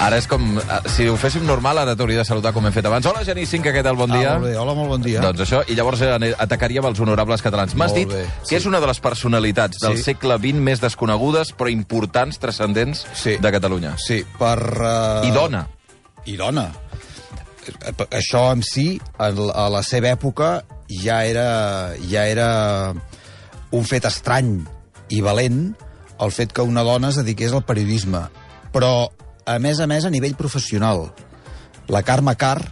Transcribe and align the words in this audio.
Ara 0.00 0.16
és 0.16 0.24
com... 0.30 0.40
eh, 0.56 0.78
Si 0.88 1.04
ho 1.10 1.16
féssim 1.20 1.44
normal, 1.44 1.76
ara 1.82 1.92
t'hauria 1.96 2.22
de 2.22 2.24
saludar 2.24 2.54
com 2.56 2.64
hem 2.64 2.72
fet 2.72 2.86
abans. 2.88 3.04
Hola, 3.10 3.20
Genís 3.26 3.50
Cinc, 3.52 3.66
què 3.68 3.82
tal? 3.84 3.98
Bon 4.00 4.08
dia. 4.08 4.30
Ah, 4.32 4.38
molt 4.40 4.48
bé. 4.48 4.54
Hola, 4.56 4.74
molt 4.78 4.88
bon 4.94 5.02
dia. 5.04 5.20
Doncs 5.20 5.42
això, 5.44 5.60
i 5.68 5.76
llavors 5.76 6.00
eh, 6.06 6.30
atacaríem 6.40 6.86
els 6.88 7.02
honorables 7.04 7.44
catalans. 7.44 7.74
M'has 7.76 7.92
dit 7.92 8.08
bé, 8.08 8.22
que 8.48 8.56
és 8.56 8.64
una 8.70 8.80
de 8.80 8.88
les 8.88 9.00
personalitats 9.04 9.82
del 9.84 9.98
Sí. 10.00 10.06
segle 10.08 10.38
XX 10.40 10.62
més 10.70 10.80
desconegudes, 10.80 11.52
però 11.52 11.68
importants, 11.72 12.40
transcendents 12.40 13.04
Sí. 13.12 13.36
de 13.36 13.52
Catalunya. 13.52 13.92
Sí, 14.00 14.22
per... 14.38 14.56
Uh... 14.80 15.28
I 15.28 15.34
dona. 15.36 15.66
I 16.24 16.36
dona. 16.40 16.70
Això 18.10 18.46
en 18.54 18.62
si, 18.64 18.94
a 19.20 19.28
la 19.68 19.82
seva 19.84 20.14
època, 20.16 20.62
ja 20.88 21.20
era, 21.28 21.92
ja 22.08 22.24
era 22.26 22.48
un 23.70 23.84
fet 23.86 24.08
estrany 24.08 24.56
i 25.12 25.20
valent 25.20 25.74
el 26.20 26.32
fet 26.32 26.52
que 26.56 26.64
una 26.64 26.82
dona 26.82 27.12
es 27.12 27.20
dediqués 27.20 27.52
al 27.52 27.62
periodisme. 27.68 28.24
Però, 28.72 29.10
a 29.46 29.58
més 29.58 29.80
a 29.80 29.86
més, 29.90 30.04
a 30.04 30.12
nivell 30.12 30.36
professional. 30.38 31.08
La 31.90 32.02
Carme 32.06 32.36
Carr 32.38 32.62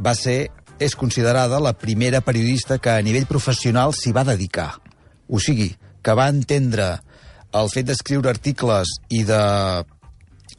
va 0.00 0.14
ser, 0.16 0.50
és 0.80 0.96
considerada 0.96 1.60
la 1.60 1.74
primera 1.76 2.22
periodista 2.24 2.78
que 2.78 2.94
a 2.94 3.04
nivell 3.04 3.28
professional 3.28 3.92
s'hi 3.92 4.14
va 4.16 4.24
dedicar. 4.24 4.72
O 5.28 5.38
sigui, 5.38 5.70
que 6.02 6.16
va 6.16 6.30
entendre 6.32 6.94
el 7.52 7.70
fet 7.72 7.88
d'escriure 7.88 8.30
articles 8.30 8.94
i 9.10 9.24
de 9.28 9.42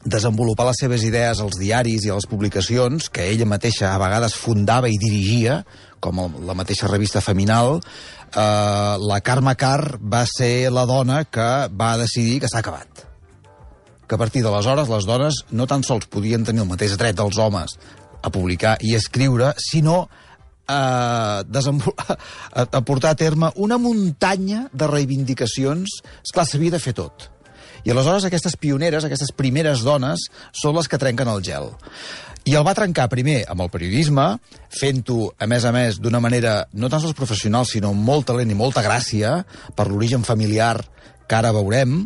desenvolupar 0.02 0.66
les 0.68 0.80
seves 0.82 1.04
idees 1.06 1.40
als 1.40 1.58
diaris 1.60 2.06
i 2.06 2.10
a 2.10 2.18
les 2.18 2.26
publicacions, 2.30 3.08
que 3.10 3.28
ella 3.30 3.46
mateixa 3.46 3.92
a 3.92 4.00
vegades 4.02 4.34
fundava 4.38 4.90
i 4.90 4.98
dirigia, 4.98 5.62
com 6.02 6.18
la 6.46 6.58
mateixa 6.58 6.90
revista 6.90 7.22
Feminal, 7.22 7.78
eh, 7.78 8.96
la 8.98 9.20
Carme 9.22 9.54
Carr 9.56 9.98
va 10.02 10.24
ser 10.26 10.70
la 10.74 10.86
dona 10.90 11.24
que 11.24 11.48
va 11.70 11.96
decidir 12.02 12.40
que 12.42 12.50
s'ha 12.50 12.62
acabat 12.62 13.11
que 14.12 14.16
a 14.16 14.20
partir 14.20 14.42
d'aleshores 14.44 14.90
les 14.92 15.06
dones 15.08 15.36
no 15.56 15.64
tan 15.64 15.80
sols 15.88 16.04
podien 16.12 16.42
tenir 16.44 16.60
el 16.60 16.68
mateix 16.68 16.98
dret 17.00 17.16
dels 17.16 17.38
homes 17.40 17.78
a 18.20 18.28
publicar 18.28 18.74
i 18.84 18.90
escriure, 18.92 19.54
sinó 19.56 20.02
a, 20.68 21.40
a, 21.40 22.60
a 22.60 22.82
portar 22.84 23.14
a 23.14 23.16
terme 23.16 23.48
una 23.56 23.78
muntanya 23.80 24.66
de 24.68 24.90
reivindicacions. 24.90 26.02
Esclar, 26.20 26.44
s'havia 26.44 26.74
de 26.76 26.82
fer 26.84 26.92
tot. 27.00 27.30
I 27.88 27.94
aleshores 27.96 28.28
aquestes 28.28 28.58
pioneres, 28.60 29.08
aquestes 29.08 29.32
primeres 29.32 29.80
dones, 29.80 30.28
són 30.52 30.76
les 30.76 30.92
que 30.92 31.00
trenquen 31.00 31.32
el 31.32 31.40
gel. 31.40 31.72
I 32.44 32.60
el 32.60 32.68
va 32.68 32.76
trencar 32.76 33.08
primer 33.08 33.46
amb 33.48 33.64
el 33.64 33.72
periodisme, 33.72 34.28
fent-ho, 34.76 35.32
a 35.40 35.48
més 35.48 35.64
a 35.64 35.72
més, 35.72 36.02
d'una 36.04 36.20
manera 36.20 36.66
no 36.76 36.92
tan 36.92 37.00
sols 37.00 37.16
professional, 37.16 37.64
sinó 37.64 37.96
amb 37.96 38.04
molt 38.12 38.28
talent 38.28 38.52
i 38.52 38.60
molta 38.60 38.84
gràcia, 38.84 39.38
per 39.72 39.88
l'origen 39.88 40.20
familiar 40.20 40.76
que 41.24 41.40
ara 41.40 41.56
veurem, 41.56 42.02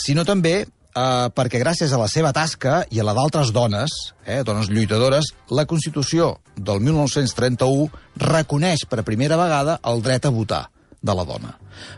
sinó 0.00 0.24
també 0.24 0.62
eh, 0.94 1.28
perquè 1.34 1.60
gràcies 1.62 1.92
a 1.92 2.00
la 2.00 2.08
seva 2.10 2.32
tasca 2.36 2.84
i 2.90 3.00
a 3.00 3.06
la 3.06 3.14
d'altres 3.16 3.52
dones, 3.56 3.94
eh, 4.24 4.42
dones 4.46 4.70
lluitadores, 4.70 5.32
la 5.50 5.66
Constitució 5.66 6.36
del 6.56 6.80
1931 6.80 7.90
reconeix 8.16 8.86
per 8.88 9.06
primera 9.06 9.38
vegada 9.40 9.80
el 9.84 10.02
dret 10.02 10.26
a 10.26 10.34
votar 10.34 10.64
de 11.00 11.14
la 11.16 11.24
dona. 11.24 11.56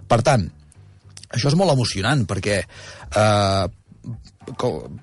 Per 0.09 0.21
tant, 0.23 0.47
això 1.33 1.51
és 1.51 1.59
molt 1.59 1.73
emocionant 1.73 2.27
perquè 2.29 2.63
eh, 2.63 3.67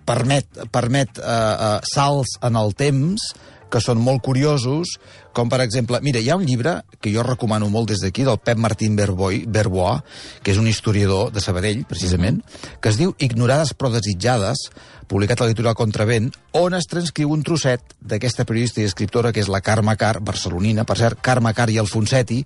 permet, 0.05 0.65
permet 0.71 1.19
eh, 1.19 1.29
eh, 1.29 1.77
salts 1.93 2.37
en 2.45 2.59
el 2.59 2.75
temps 2.79 3.31
que 3.71 3.81
són 3.83 4.01
molt 4.01 4.23
curiosos, 4.25 4.97
com 5.33 5.49
per 5.51 5.61
exemple... 5.63 6.01
Mira, 6.05 6.21
hi 6.21 6.29
ha 6.29 6.37
un 6.39 6.45
llibre 6.47 6.79
que 6.99 7.13
jo 7.13 7.23
recomano 7.25 7.69
molt 7.69 7.91
des 7.93 8.03
d'aquí, 8.03 8.25
del 8.27 8.39
Pep 8.41 8.59
Martín 8.59 8.95
Berboi, 8.97 9.43
Berbois, 9.47 10.01
que 10.43 10.53
és 10.53 10.61
un 10.61 10.67
historiador 10.67 11.33
de 11.33 11.43
Sabadell, 11.43 11.85
precisament, 11.89 12.41
que 12.81 12.91
es 12.91 12.99
diu 12.99 13.15
Ignorades 13.19 13.75
però 13.77 13.93
desitjades, 13.93 14.67
publicat 15.09 15.41
a 15.41 15.47
l'editorial 15.47 15.77
Contravent, 15.77 16.29
on 16.57 16.75
es 16.77 16.89
transcriu 16.89 17.31
un 17.33 17.45
trosset 17.45 17.95
d'aquesta 18.01 18.45
periodista 18.49 18.83
i 18.83 18.89
escriptora 18.89 19.33
que 19.33 19.41
és 19.41 19.49
la 19.49 19.63
Carme 19.65 19.95
Car, 19.97 20.19
barcelonina, 20.21 20.85
per 20.85 20.99
cert, 21.01 21.21
Carme 21.25 21.53
Car 21.57 21.69
i 21.73 21.79
Alfonsetti, 21.81 22.43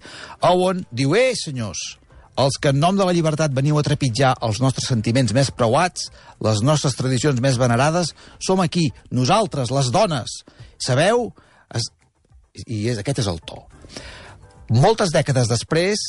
on 0.48 0.86
diu, 0.92 1.18
eh, 1.20 1.34
senyors, 1.36 1.98
els 2.40 2.58
que 2.62 2.72
en 2.74 2.80
nom 2.82 2.98
de 2.98 3.06
la 3.06 3.14
llibertat 3.14 3.54
veniu 3.54 3.78
a 3.78 3.86
trepitjar 3.86 4.34
els 4.46 4.60
nostres 4.64 4.88
sentiments 4.90 5.34
més 5.36 5.52
preuats, 5.54 6.10
les 6.42 6.64
nostres 6.66 6.98
tradicions 6.98 7.42
més 7.44 7.60
venerades, 7.62 8.14
som 8.42 8.62
aquí, 8.64 8.90
nosaltres, 9.12 9.72
les 9.74 9.92
dones. 9.94 10.42
Sabeu? 10.82 11.30
Es... 11.74 11.92
I 12.66 12.84
és, 12.92 13.00
aquest 13.02 13.24
és 13.24 13.30
el 13.30 13.40
to. 13.46 13.64
Moltes 14.74 15.14
dècades 15.14 15.50
després, 15.50 16.02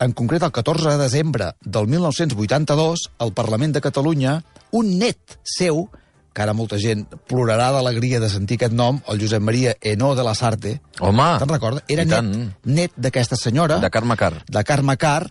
en 0.00 0.14
concret 0.16 0.42
el 0.46 0.52
14 0.54 0.94
de 0.94 1.00
desembre 1.02 1.52
del 1.60 1.86
1982, 1.90 3.08
al 3.18 3.34
Parlament 3.36 3.74
de 3.76 3.82
Catalunya, 3.84 4.38
un 4.72 4.94
net 4.98 5.38
seu, 5.44 5.88
que 6.32 6.42
ara 6.44 6.54
molta 6.56 6.78
gent 6.78 7.06
plorarà 7.28 7.70
d'alegria 7.74 8.20
de 8.22 8.28
sentir 8.30 8.58
aquest 8.60 8.74
nom, 8.76 9.00
el 9.10 9.20
Josep 9.22 9.42
Maria 9.42 9.74
Enó 9.80 10.14
de 10.14 10.26
la 10.26 10.34
Sarte, 10.38 10.78
Home, 11.00 11.30
te'n 11.42 11.54
recordes? 11.54 11.86
Era 11.88 12.04
net, 12.06 12.60
net 12.64 12.94
d'aquesta 12.96 13.38
senyora 13.40 13.80
de 13.82 13.90
Carme 13.90 14.16
Carr. 14.20 14.44
de 14.46 14.64
Carme 14.64 14.96
Carr, 15.00 15.30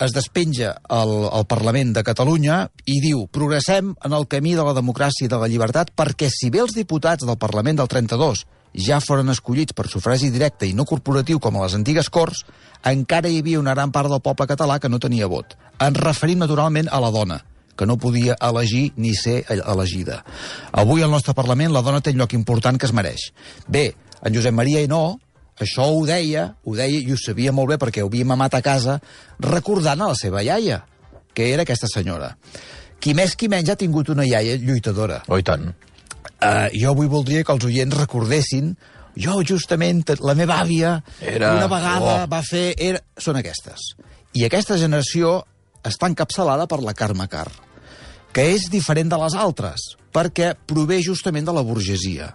es 0.00 0.14
despenja 0.16 0.78
al, 0.88 1.10
al 1.28 1.44
Parlament 1.44 1.92
de 1.92 2.04
Catalunya 2.06 2.62
i 2.88 3.00
diu 3.04 3.26
progressem 3.28 3.92
en 3.92 4.14
el 4.16 4.24
camí 4.32 4.54
de 4.56 4.64
la 4.64 4.72
democràcia 4.76 5.26
i 5.26 5.28
de 5.28 5.40
la 5.40 5.48
llibertat 5.50 5.92
perquè 5.92 6.30
si 6.32 6.48
bé 6.48 6.62
els 6.64 6.72
diputats 6.76 7.26
del 7.28 7.36
Parlament 7.36 7.82
del 7.82 7.90
32 7.92 8.46
ja 8.72 9.00
foren 9.02 9.28
escollits 9.32 9.74
per 9.76 9.88
sufragi 9.90 10.30
directe 10.30 10.66
i 10.66 10.74
no 10.74 10.86
corporatiu 10.86 11.40
com 11.42 11.56
a 11.56 11.64
les 11.66 11.74
antigues 11.74 12.08
Corts, 12.08 12.44
encara 12.86 13.28
hi 13.28 13.40
havia 13.42 13.60
una 13.60 13.74
gran 13.74 13.92
part 13.92 14.08
del 14.08 14.22
poble 14.22 14.46
català 14.46 14.78
que 14.78 14.88
no 14.88 15.02
tenia 15.02 15.28
vot. 15.28 15.56
Ens 15.80 15.98
referim 15.98 16.38
naturalment 16.38 16.88
a 16.90 17.00
la 17.02 17.10
dona, 17.10 17.40
que 17.80 17.88
no 17.88 17.96
podia 17.96 18.36
elegir 18.44 18.90
ni 19.00 19.14
ser 19.16 19.38
elegida. 19.48 20.20
Avui 20.76 21.00
al 21.00 21.10
nostre 21.10 21.32
Parlament 21.32 21.72
la 21.72 21.80
dona 21.80 22.02
té 22.04 22.12
un 22.12 22.20
lloc 22.20 22.36
important 22.36 22.76
que 22.76 22.84
es 22.84 22.92
mereix. 22.92 23.30
Bé, 23.64 23.86
en 24.20 24.36
Josep 24.36 24.52
Maria 24.52 24.82
Henó, 24.84 25.16
això 25.56 25.86
ho 25.88 26.02
deia, 26.04 26.44
ho 26.60 26.76
deia 26.76 27.00
i 27.00 27.14
ho 27.14 27.16
sabia 27.16 27.54
molt 27.56 27.72
bé 27.72 27.78
perquè 27.80 28.04
ho 28.04 28.10
havia 28.10 28.28
mamat 28.28 28.58
a 28.58 28.60
casa, 28.64 28.98
recordant 29.40 30.04
a 30.04 30.10
la 30.12 30.18
seva 30.18 30.44
iaia, 30.44 30.82
que 31.32 31.48
era 31.54 31.64
aquesta 31.64 31.88
senyora. 31.88 32.34
Qui 33.00 33.14
més 33.16 33.32
qui 33.32 33.48
menys 33.48 33.72
ha 33.72 33.78
tingut 33.80 34.12
una 34.12 34.28
iaia 34.28 34.58
lluitadora. 34.60 35.22
Oh, 35.32 35.40
i 35.40 35.46
tant. 35.46 35.70
Uh, 36.40 36.68
jo 36.76 36.92
avui 36.92 37.08
voldria 37.08 37.44
que 37.44 37.56
els 37.56 37.64
oients 37.64 37.96
recordessin 37.96 38.74
jo, 39.16 39.38
justament, 39.44 40.04
la 40.20 40.36
meva 40.36 40.60
àvia 40.62 40.98
Era- 41.20 41.54
una 41.56 41.68
vegada 41.68 42.12
oh. 42.12 42.28
va 42.30 42.42
fer... 42.44 42.74
Era... 42.76 43.00
Són 43.16 43.40
aquestes. 43.40 43.94
I 44.36 44.44
aquesta 44.46 44.76
generació 44.80 45.40
està 45.84 46.08
encapçalada 46.10 46.68
per 46.70 46.80
la 46.84 46.94
Carme 46.96 47.26
Carr, 47.28 47.50
que 48.32 48.46
és 48.54 48.68
diferent 48.70 49.10
de 49.10 49.18
les 49.20 49.34
altres, 49.34 49.96
perquè 50.14 50.54
prové 50.66 51.00
justament 51.02 51.46
de 51.46 51.54
la 51.54 51.64
burgesia. 51.66 52.32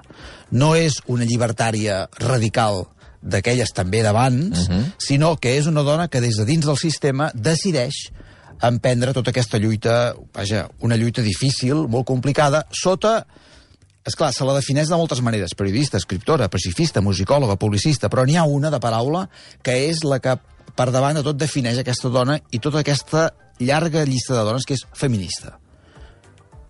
No 0.51 0.73
és 0.75 0.99
una 1.11 1.27
llibertària 1.27 2.05
radical 2.19 2.85
d'aquelles 3.21 3.71
també 3.73 4.03
d'abans, 4.03 4.67
uh 4.67 4.69
-huh. 4.69 4.83
sinó 4.97 5.35
que 5.37 5.57
és 5.57 5.65
una 5.65 5.81
dona 5.81 6.07
que 6.07 6.21
des 6.21 6.35
de 6.37 6.45
dins 6.45 6.65
del 6.65 6.77
sistema 6.77 7.31
decideix 7.33 8.11
emprendre 8.61 9.13
tota 9.13 9.31
aquesta 9.31 9.57
lluita, 9.57 10.15
vaja, 10.33 10.69
una 10.79 10.95
lluita 10.95 11.21
difícil, 11.21 11.87
molt 11.87 12.05
complicada, 12.05 12.67
sota 12.71 13.25
és 14.05 14.15
clar, 14.15 14.31
se 14.33 14.45
la 14.45 14.53
defineix 14.53 14.87
de 14.87 14.95
moltes 14.95 15.21
maneres, 15.21 15.55
periodista, 15.57 15.97
escriptora, 15.97 16.47
pacifista, 16.47 17.01
musicòloga, 17.01 17.57
publicista, 17.57 18.07
però 18.07 18.23
n'hi 18.25 18.37
ha 18.37 18.43
una 18.43 18.69
de 18.69 18.79
paraula 18.79 19.29
que 19.63 19.89
és 19.89 20.03
la 20.05 20.19
que 20.19 20.37
per 20.75 20.91
davant 20.91 21.15
de 21.15 21.23
tot 21.23 21.37
defineix 21.39 21.79
aquesta 21.81 22.11
dona 22.13 22.37
i 22.51 22.59
tota 22.59 22.83
aquesta 22.83 23.31
llarga 23.57 24.05
llista 24.05 24.35
de 24.35 24.43
dones 24.45 24.65
que 24.67 24.75
és 24.77 24.85
feminista. 24.93 25.55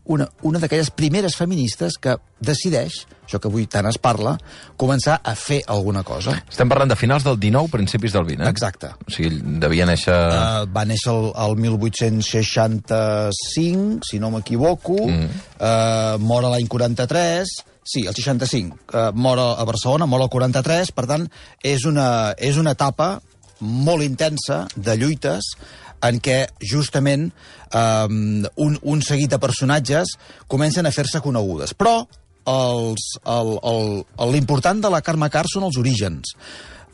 Una, 0.05 0.29
una 0.45 0.59
d'aquelles 0.61 0.91
primeres 0.93 1.33
feministes 1.35 1.97
que 1.97 2.13
decideix, 2.45 3.09
això 3.25 3.39
que 3.41 3.49
avui 3.49 3.65
tant 3.71 3.87
es 3.89 3.97
parla, 3.97 4.37
començar 4.77 5.19
a 5.23 5.35
fer 5.39 5.61
alguna 5.71 6.03
cosa. 6.05 6.43
Estem 6.45 6.69
parlant 6.69 6.89
de 6.91 6.95
finals 6.99 7.23
del 7.25 7.39
19, 7.41 7.69
principis 7.73 8.13
del 8.13 8.25
20, 8.27 8.43
eh? 8.43 8.49
Exacte. 8.53 8.87
O 9.01 9.11
sigui, 9.11 9.41
devia 9.61 9.85
néixer... 9.89 10.13
Uh, 10.13 10.65
va 10.69 10.85
néixer 10.85 11.11
el, 11.13 11.31
el 11.45 11.55
1865, 11.65 14.05
si 14.05 14.19
no 14.21 14.29
m'equivoco, 14.35 14.95
mm. 15.07 15.27
uh, 15.57 16.21
mor 16.21 16.45
a 16.45 16.49
l'any 16.53 16.67
43, 16.69 17.49
sí, 17.81 18.05
el 18.05 18.13
65, 18.13 18.77
uh, 18.93 19.09
mor 19.17 19.41
a 19.41 19.55
a 19.55 19.63
Barcelona, 19.65 20.05
mor 20.09 20.21
al 20.21 20.29
43, 20.29 20.91
per 20.93 21.05
tant, 21.09 21.25
és 21.63 21.85
una, 21.89 22.33
és 22.37 22.57
una 22.61 22.71
etapa 22.77 23.21
molt 23.59 24.03
intensa 24.03 24.65
de 24.75 24.95
lluites 24.99 25.53
en 26.03 26.19
què 26.21 26.45
justament 26.61 27.29
um, 27.73 28.45
un, 28.61 28.77
un 28.83 29.01
seguit 29.01 29.31
de 29.31 29.39
personatges 29.39 30.15
comencen 30.47 30.85
a 30.85 30.91
fer-se 30.91 31.21
conegudes. 31.21 31.73
Però 31.77 32.03
els- 32.45 33.15
el- 33.25 33.59
el- 33.63 34.31
l'important 34.33 34.81
de 34.83 34.89
la 34.93 35.01
Carme 35.01 35.29
Carr 35.33 35.47
són 35.51 35.63
els 35.65 35.77
orígens 35.81 36.35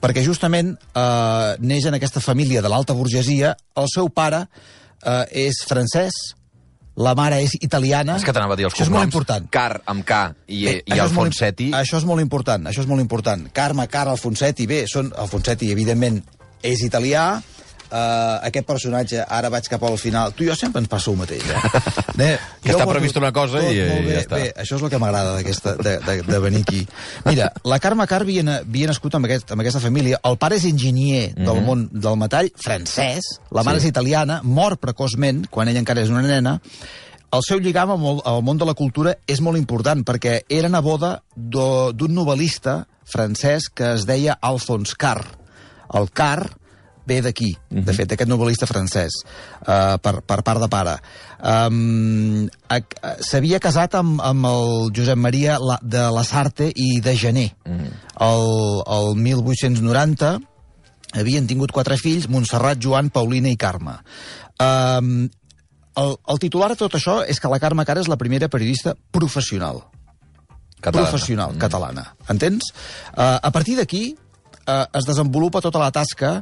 perquè 0.02 0.24
justament 0.26 0.72
eh, 0.98 1.56
neix 1.62 1.86
en 1.86 1.94
aquesta 1.94 2.20
família 2.24 2.62
de 2.66 2.70
l'alta 2.74 2.94
burgesia, 2.98 3.52
el 3.78 3.86
seu 3.94 4.08
pare 4.10 4.40
eh, 5.06 5.26
és 5.46 5.60
francès, 5.70 6.16
la 6.98 7.14
mare 7.16 7.38
és 7.46 7.54
italiana... 7.62 8.16
És 8.18 8.26
que 8.26 8.34
t'anava 8.34 8.56
a 8.56 8.58
dir 8.58 8.66
els 8.66 8.74
Això 8.74 8.88
és 8.88 8.90
molt 8.90 9.06
important. 9.06 9.46
Car 9.54 9.78
amb 9.86 10.02
K 10.08 10.18
i, 10.48 10.64
Bé, 10.66 10.74
i 10.88 10.96
això 10.96 11.06
és 11.06 11.14
molt- 11.14 11.28
Alfonsetti... 11.30 11.70
Això 11.78 12.00
és 12.02 12.08
molt 12.10 12.20
important, 12.26 12.66
això 12.72 12.82
és 12.82 12.90
molt 12.90 13.00
important. 13.06 13.46
Carme, 13.54 13.86
Car, 13.94 14.08
Alfonsetti, 14.10 14.66
bé, 14.72 14.82
són, 14.90 15.14
Alfonsetti, 15.22 15.70
evidentment, 15.72 16.18
és 16.66 16.82
italià, 16.86 17.28
uh, 17.92 18.40
aquest 18.48 18.66
personatge, 18.68 19.20
ara 19.28 19.50
vaig 19.54 19.68
cap 19.70 19.84
al 19.88 19.98
final... 20.02 20.32
Tu 20.34 20.46
i 20.46 20.50
jo 20.50 20.56
sempre 20.56 20.82
ens 20.82 20.90
passa 20.92 21.12
el 21.12 21.18
mateix, 21.20 21.44
eh? 21.44 21.82
Bé, 22.22 22.30
Que 22.64 22.72
està 22.74 22.88
previst 22.90 23.18
una 23.20 23.32
cosa 23.36 23.62
i- 23.62 23.82
molt 23.90 24.02
i 24.02 24.08
bé, 24.08 24.16
ja 24.16 24.24
està. 24.24 24.40
Bé, 24.40 24.48
això 24.64 24.78
és 24.80 24.86
el 24.88 24.92
que 24.94 25.00
m'agrada 25.02 25.36
de, 25.38 25.94
de, 26.08 26.16
de 26.28 26.40
venir 26.44 26.64
aquí. 26.66 26.82
Mira, 27.26 27.52
la 27.68 27.80
Carme 27.84 28.08
Car 28.08 28.22
havia, 28.26 28.44
havia 28.62 28.90
nascut 28.92 29.16
amb, 29.20 29.28
aquest, 29.30 29.52
amb 29.54 29.64
aquesta 29.66 29.84
família. 29.84 30.20
El 30.28 30.38
pare 30.42 30.58
és 30.60 30.66
enginyer 30.70 31.34
del 31.38 31.62
món 31.66 31.88
del 31.92 32.18
metall, 32.20 32.52
francès. 32.56 33.32
La 33.52 33.64
mare. 33.68 33.80
Sí. 33.82 33.88
és 33.88 33.92
italiana, 33.94 34.42
mor 34.44 34.78
precoçment, 34.82 35.46
quan 35.52 35.70
ella 35.72 35.82
encara 35.82 36.04
és 36.04 36.10
una 36.14 36.22
nena. 36.26 36.58
El 37.32 37.44
seu 37.48 37.62
lligam 37.64 37.94
amb 37.94 38.04
el, 38.10 38.18
al 38.28 38.42
món 38.44 38.58
de 38.60 38.66
la 38.68 38.74
cultura 38.76 39.14
és 39.32 39.40
molt 39.40 39.56
important, 39.58 40.02
perquè 40.04 40.42
era 40.52 40.68
neboda 40.70 41.22
d'un 41.36 42.12
novel·lista 42.12 42.82
francès 43.08 43.70
que 43.74 43.94
es 43.96 44.04
deia 44.08 44.36
Alphonse 44.42 44.98
Carr. 45.00 45.24
El 45.96 46.10
Carr 46.16 46.50
ve 47.12 47.20
d'aquí, 47.26 47.52
de 47.70 47.96
fet, 47.96 48.10
d'aquest 48.14 48.32
novel·lista 48.32 48.70
francès, 48.70 49.20
uh, 49.66 49.98
per, 50.02 50.22
per 50.24 50.40
part 50.48 50.64
de 50.64 50.70
pare. 50.72 50.96
Um, 51.42 52.48
S'havia 53.28 53.60
casat 53.60 54.00
amb, 54.00 54.22
amb 54.24 54.48
el 54.48 54.94
Josep 54.96 55.20
Maria 55.20 55.58
La, 55.60 55.80
de 55.84 56.08
Lasarte 56.16 56.72
i 56.72 57.02
de 57.04 57.18
Gener. 57.20 57.50
El, 57.68 58.48
el 58.96 59.14
1890 59.20 60.38
havien 61.20 61.48
tingut 61.48 61.74
quatre 61.76 61.98
fills, 62.00 62.30
Montserrat, 62.32 62.80
Joan, 62.82 63.12
Paulina 63.12 63.52
i 63.52 63.60
Carme. 63.60 63.98
Um, 64.62 65.28
el, 66.00 66.14
el 66.32 66.40
titular 66.40 66.72
de 66.72 66.80
tot 66.80 66.96
això 66.96 67.20
és 67.28 67.40
que 67.42 67.52
la 67.52 67.60
Carme 67.60 67.86
Cara 67.88 68.04
és 68.04 68.10
la 68.12 68.20
primera 68.20 68.48
periodista 68.52 68.94
professional 69.12 69.84
Catalana. 70.82 71.10
professional 71.10 71.58
catalana. 71.62 72.06
Entens? 72.32 72.72
Uh, 73.12 73.38
a 73.44 73.52
partir 73.52 73.76
d'aquí 73.78 74.16
uh, 74.16 74.86
es 74.98 75.06
desenvolupa 75.06 75.62
tota 75.62 75.82
la 75.82 75.92
tasca 75.92 76.40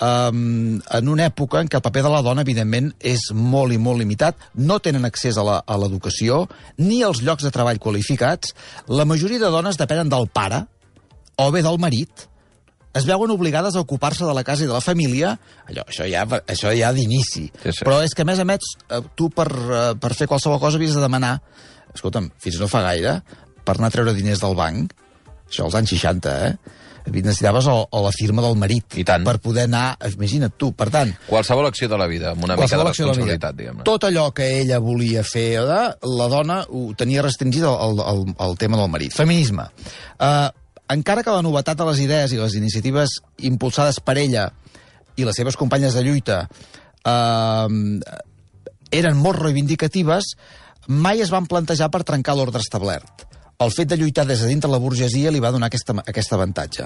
um, 0.00 0.78
en 0.78 1.10
una 1.12 1.26
època 1.28 1.62
en 1.62 1.68
què 1.70 1.78
el 1.78 1.84
paper 1.84 2.04
de 2.06 2.12
la 2.12 2.22
dona, 2.24 2.44
evidentment, 2.46 2.92
és 3.00 3.28
molt 3.34 3.74
i 3.74 3.78
molt 3.82 4.00
limitat. 4.00 4.38
No 4.54 4.80
tenen 4.84 5.06
accés 5.08 5.38
a 5.38 5.44
l'educació 5.82 6.46
ni 6.78 7.02
als 7.02 7.22
llocs 7.22 7.46
de 7.46 7.52
treball 7.54 7.80
qualificats. 7.82 8.54
La 8.88 9.06
majoria 9.08 9.42
de 9.42 9.52
dones 9.54 9.80
depenen 9.80 10.10
del 10.12 10.28
pare 10.32 10.64
o 11.38 11.50
bé 11.54 11.62
del 11.62 11.78
marit, 11.78 12.26
es 12.98 13.06
veuen 13.06 13.30
obligades 13.30 13.76
a 13.76 13.82
ocupar-se 13.84 14.26
de 14.26 14.34
la 14.34 14.42
casa 14.44 14.64
i 14.64 14.68
de 14.68 14.74
la 14.74 14.82
família, 14.82 15.34
allò, 15.68 15.84
això 15.86 16.06
ja, 16.08 16.24
això 16.50 16.72
ja 16.74 16.90
d'inici. 16.96 17.44
Sí, 17.62 17.74
sí. 17.76 17.84
Però 17.86 18.00
és 18.02 18.14
que, 18.16 18.24
a 18.24 18.28
més 18.28 18.40
a 18.42 18.46
més, 18.48 18.72
eh, 18.88 19.02
tu 19.14 19.28
per, 19.30 19.48
eh, 19.48 19.92
per 20.00 20.14
fer 20.18 20.26
qualsevol 20.26 20.58
cosa 20.58 20.80
havies 20.80 20.96
de 20.96 21.04
demanar, 21.04 21.36
escolta'm, 21.94 22.30
fins 22.42 22.58
no 22.58 22.70
fa 22.70 22.82
gaire, 22.88 23.20
per 23.64 23.76
anar 23.76 23.92
a 23.92 23.94
treure 23.94 24.16
diners 24.16 24.42
del 24.42 24.56
banc, 24.58 24.94
això 25.46 25.68
als 25.68 25.76
anys 25.78 25.94
60, 25.94 26.34
eh? 26.48 26.76
Necessitaves 27.06 27.66
o 27.70 28.02
la 28.04 28.12
firma 28.12 28.42
del 28.42 28.56
marit 28.58 28.98
I 29.00 29.04
tant. 29.04 29.24
per 29.24 29.38
poder 29.42 29.64
anar, 29.68 29.96
imagina't 30.08 30.54
tu, 30.56 30.72
per 30.76 30.90
tant, 30.92 31.12
Qualsevol 31.28 31.68
acció 31.68 31.88
de 31.88 31.98
la 31.98 32.06
vida, 32.06 32.32
amb 32.32 32.44
una 32.44 32.56
mica 32.56 32.76
de 32.76 32.84
responsabilitat, 32.84 33.56
diguem-ne. 33.56 33.84
Tot 33.88 34.04
allò 34.08 34.28
que 34.34 34.46
ella 34.60 34.78
volia 34.82 35.24
fer, 35.24 35.60
eh, 35.62 35.82
la 36.18 36.28
dona 36.28 36.62
ho 36.68 36.92
tenia 36.98 37.24
restringit 37.24 37.64
el, 37.64 37.76
el, 37.88 38.02
el, 38.04 38.24
el 38.48 38.56
tema 38.58 38.80
del 38.80 38.90
marit. 38.92 39.14
Feminisme. 39.14 39.68
Uh, 40.18 40.48
encara 40.92 41.22
que 41.22 41.34
la 41.34 41.44
novetat 41.44 41.78
de 41.78 41.88
les 41.90 42.02
idees 42.04 42.32
i 42.32 42.40
les 42.40 42.56
iniciatives 42.58 43.18
impulsades 43.48 44.00
per 44.00 44.18
ella 44.18 44.48
i 45.18 45.26
les 45.26 45.36
seves 45.36 45.58
companyes 45.58 45.96
de 45.96 46.04
lluita 46.06 46.44
uh, 46.48 47.68
eren 48.90 49.18
molt 49.20 49.42
reivindicatives, 49.42 50.34
mai 50.88 51.20
es 51.20 51.32
van 51.32 51.46
plantejar 51.46 51.90
per 51.92 52.04
trencar 52.08 52.36
l'ordre 52.38 52.62
establert. 52.64 53.27
El 53.58 53.72
fet 53.74 53.88
de 53.90 53.96
lluitar 53.98 54.22
des 54.22 54.38
de 54.38 54.46
dintre 54.46 54.68
la 54.70 54.78
burgesia 54.78 55.32
li 55.34 55.40
va 55.42 55.50
donar 55.50 55.66
aquesta, 55.66 55.96
aquest 56.06 56.30
avantatge. 56.36 56.84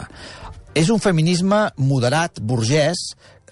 És 0.73 0.89
un 0.89 1.03
feminisme 1.05 1.59
moderat, 1.77 2.41
burgès, 2.41 3.03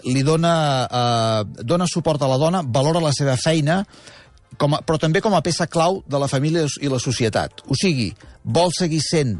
li 0.07 0.23
dona, 0.25 0.53
eh, 0.89 1.61
dona 1.61 1.85
suport 1.85 2.25
a 2.25 2.29
la 2.31 2.39
dona, 2.41 2.63
valora 2.65 3.03
la 3.03 3.11
seva 3.13 3.35
feina, 3.37 3.83
com 4.57 4.73
a, 4.73 4.81
però 4.81 4.97
també 4.97 5.21
com 5.21 5.35
a 5.37 5.43
peça 5.45 5.69
clau 5.69 6.01
de 6.09 6.17
la 6.17 6.31
família 6.31 6.65
i 6.81 6.89
la 6.89 6.97
societat. 6.97 7.61
O 7.69 7.77
sigui, 7.77 8.09
vol 8.41 8.73
seguir 8.73 9.03
sent 9.05 9.37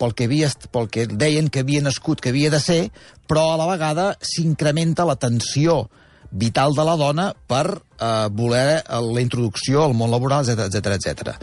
pel 0.00 0.16
que, 0.16 0.24
havia, 0.24 0.48
pel 0.72 0.88
que 0.88 1.04
deien 1.06 1.52
que 1.52 1.66
havia 1.66 1.84
nascut, 1.84 2.24
que 2.24 2.32
havia 2.32 2.48
de 2.48 2.64
ser, 2.64 2.80
però 3.28 3.50
a 3.52 3.60
la 3.60 3.68
vegada 3.68 4.14
s'incrementa 4.24 5.04
la 5.04 5.20
tensió 5.20 5.82
vital 6.30 6.74
de 6.74 6.84
la 6.84 6.96
dona 6.96 7.32
per 7.48 7.66
eh, 7.76 8.28
voler 8.32 8.80
eh, 8.80 9.00
la 9.00 9.20
introducció 9.20 9.84
al 9.84 9.94
món 9.96 10.10
laboral, 10.12 10.44
etc 10.44 10.68
etc 10.68 10.96
etc. 10.96 11.36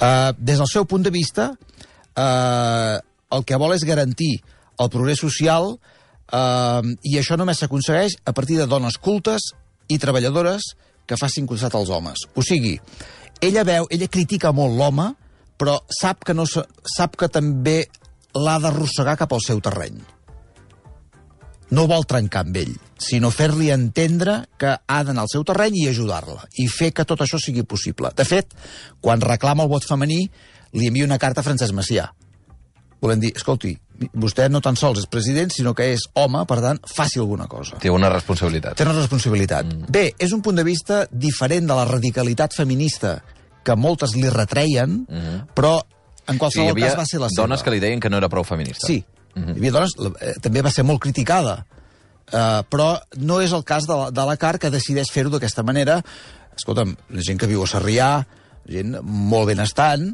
Eh, 0.00 0.32
des 0.38 0.58
del 0.58 0.68
seu 0.68 0.86
punt 0.88 1.04
de 1.04 1.12
vista, 1.12 1.50
eh, 2.16 2.96
el 3.30 3.44
que 3.44 3.58
vol 3.60 3.74
és 3.76 3.84
garantir 3.84 4.38
el 4.80 4.88
progrés 4.88 5.20
social 5.20 5.74
eh, 6.32 6.92
i 7.04 7.18
això 7.20 7.36
només 7.36 7.60
s'aconsegueix 7.60 8.16
a 8.24 8.32
partir 8.32 8.56
de 8.58 8.68
dones 8.70 8.96
cultes 8.96 9.52
i 9.88 9.98
treballadores 10.00 10.72
que 11.06 11.18
facin 11.20 11.46
costat 11.46 11.74
als 11.76 11.90
homes. 11.92 12.24
O 12.34 12.44
sigui, 12.46 12.78
ella 13.44 13.64
veu, 13.66 13.88
ella 13.90 14.08
critica 14.08 14.54
molt 14.56 14.76
l'home, 14.78 15.10
però 15.60 15.76
sap 15.92 16.24
que, 16.24 16.34
no, 16.36 16.46
sap 16.48 17.18
que 17.20 17.28
també 17.28 17.82
l'ha 18.38 18.56
d'arrossegar 18.62 19.18
cap 19.20 19.34
al 19.34 19.42
seu 19.44 19.60
terreny. 19.60 19.98
No 21.76 21.86
vol 21.90 22.06
trencar 22.08 22.46
amb 22.46 22.56
ell, 22.62 22.72
sinó 23.00 23.30
fer-li 23.32 23.70
entendre 23.72 24.44
que 24.60 24.76
ha 24.76 25.02
d'anar 25.04 25.24
al 25.24 25.32
seu 25.32 25.44
terreny 25.48 25.78
i 25.80 25.88
ajudar-la, 25.90 26.44
i 26.60 26.68
fer 26.68 26.92
que 26.92 27.06
tot 27.08 27.22
això 27.24 27.40
sigui 27.40 27.64
possible. 27.64 28.12
De 28.16 28.26
fet, 28.28 28.52
quan 29.00 29.22
reclama 29.24 29.64
el 29.64 29.72
vot 29.72 29.86
femení, 29.88 30.26
li 30.76 30.86
envia 30.86 31.08
una 31.08 31.18
carta 31.18 31.40
a 31.40 31.46
Francesc 31.46 31.74
Macià. 31.74 32.10
Volem 33.00 33.22
dir, 33.22 33.32
escolti, 33.34 33.72
vostè 34.20 34.50
no 34.52 34.60
tan 34.60 34.76
sols 34.76 35.00
és 35.00 35.08
president, 35.08 35.50
sinó 35.52 35.72
que 35.76 35.86
és 35.94 36.04
home, 36.20 36.42
per 36.48 36.58
tant, 36.60 36.80
faci 36.84 37.20
alguna 37.20 37.46
cosa. 37.48 37.78
Té 37.80 37.90
una 37.92 38.10
responsabilitat. 38.12 38.76
Té 38.76 38.84
una 38.84 38.96
responsabilitat. 38.98 39.70
Mm. 39.72 39.92
Bé, 39.92 40.10
és 40.20 40.34
un 40.36 40.42
punt 40.44 40.60
de 40.60 40.64
vista 40.64 41.06
diferent 41.10 41.68
de 41.68 41.78
la 41.78 41.86
radicalitat 41.88 42.56
feminista 42.56 43.16
que 43.64 43.76
moltes 43.76 44.14
li 44.16 44.28
retreien, 44.28 45.06
mm 45.08 45.16
-hmm. 45.16 45.40
però 45.56 45.80
en 46.26 46.34
Sí, 46.34 46.38
qualsevol 46.38 46.70
havia 46.70 46.88
cas 46.92 46.98
va 46.98 47.06
ser 47.06 47.20
la 47.20 47.28
seva. 47.28 47.42
dones 47.42 47.62
que 47.62 47.70
li 47.70 47.80
deien 47.80 48.00
que 48.00 48.10
no 48.10 48.16
era 48.16 48.28
prou 48.28 48.44
feminista. 48.44 48.86
Sí, 48.86 49.04
mm 49.34 49.42
-hmm. 49.42 49.54
hi 49.54 49.58
havia 49.58 49.72
dones... 49.72 49.90
Eh, 50.20 50.34
també 50.40 50.62
va 50.62 50.70
ser 50.70 50.84
molt 50.84 51.00
criticada. 51.00 51.66
Uh, 52.30 52.62
però 52.70 52.92
no 53.18 53.40
és 53.42 53.52
el 53.56 53.64
cas 53.66 53.88
de 53.90 53.96
la, 53.96 54.10
de 54.14 54.24
la 54.26 54.36
CAR 54.38 54.56
que 54.62 54.70
decideix 54.70 55.10
fer-ho 55.10 55.32
d'aquesta 55.34 55.64
manera. 55.66 55.98
Escolta'm, 56.54 56.94
gent 57.26 57.40
que 57.40 57.50
viu 57.50 57.64
a 57.64 57.70
Sarrià, 57.70 58.10
gent 58.70 58.98
molt 59.02 59.50
benestant, 59.50 60.12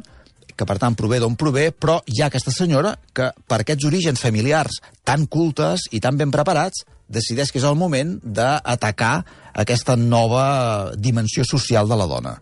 que 0.57 0.65
per 0.65 0.79
tant 0.81 0.95
prové 0.97 1.19
d'on 1.21 1.37
prové, 1.37 1.69
però 1.71 1.99
hi 2.09 2.23
ha 2.23 2.31
aquesta 2.31 2.51
senyora 2.51 2.95
que 3.13 3.29
per 3.47 3.61
aquests 3.61 3.85
orígens 3.85 4.21
familiars 4.23 4.79
tan 5.05 5.27
cultes 5.29 5.85
i 5.93 6.01
tan 6.01 6.17
ben 6.17 6.33
preparats 6.33 6.83
decideix 7.07 7.53
que 7.53 7.61
és 7.61 7.67
el 7.67 7.77
moment 7.79 8.17
d'atacar 8.23 9.21
aquesta 9.53 9.95
nova 9.95 10.93
dimensió 10.97 11.45
social 11.47 11.87
de 11.87 11.99
la 11.99 12.09
dona. 12.09 12.33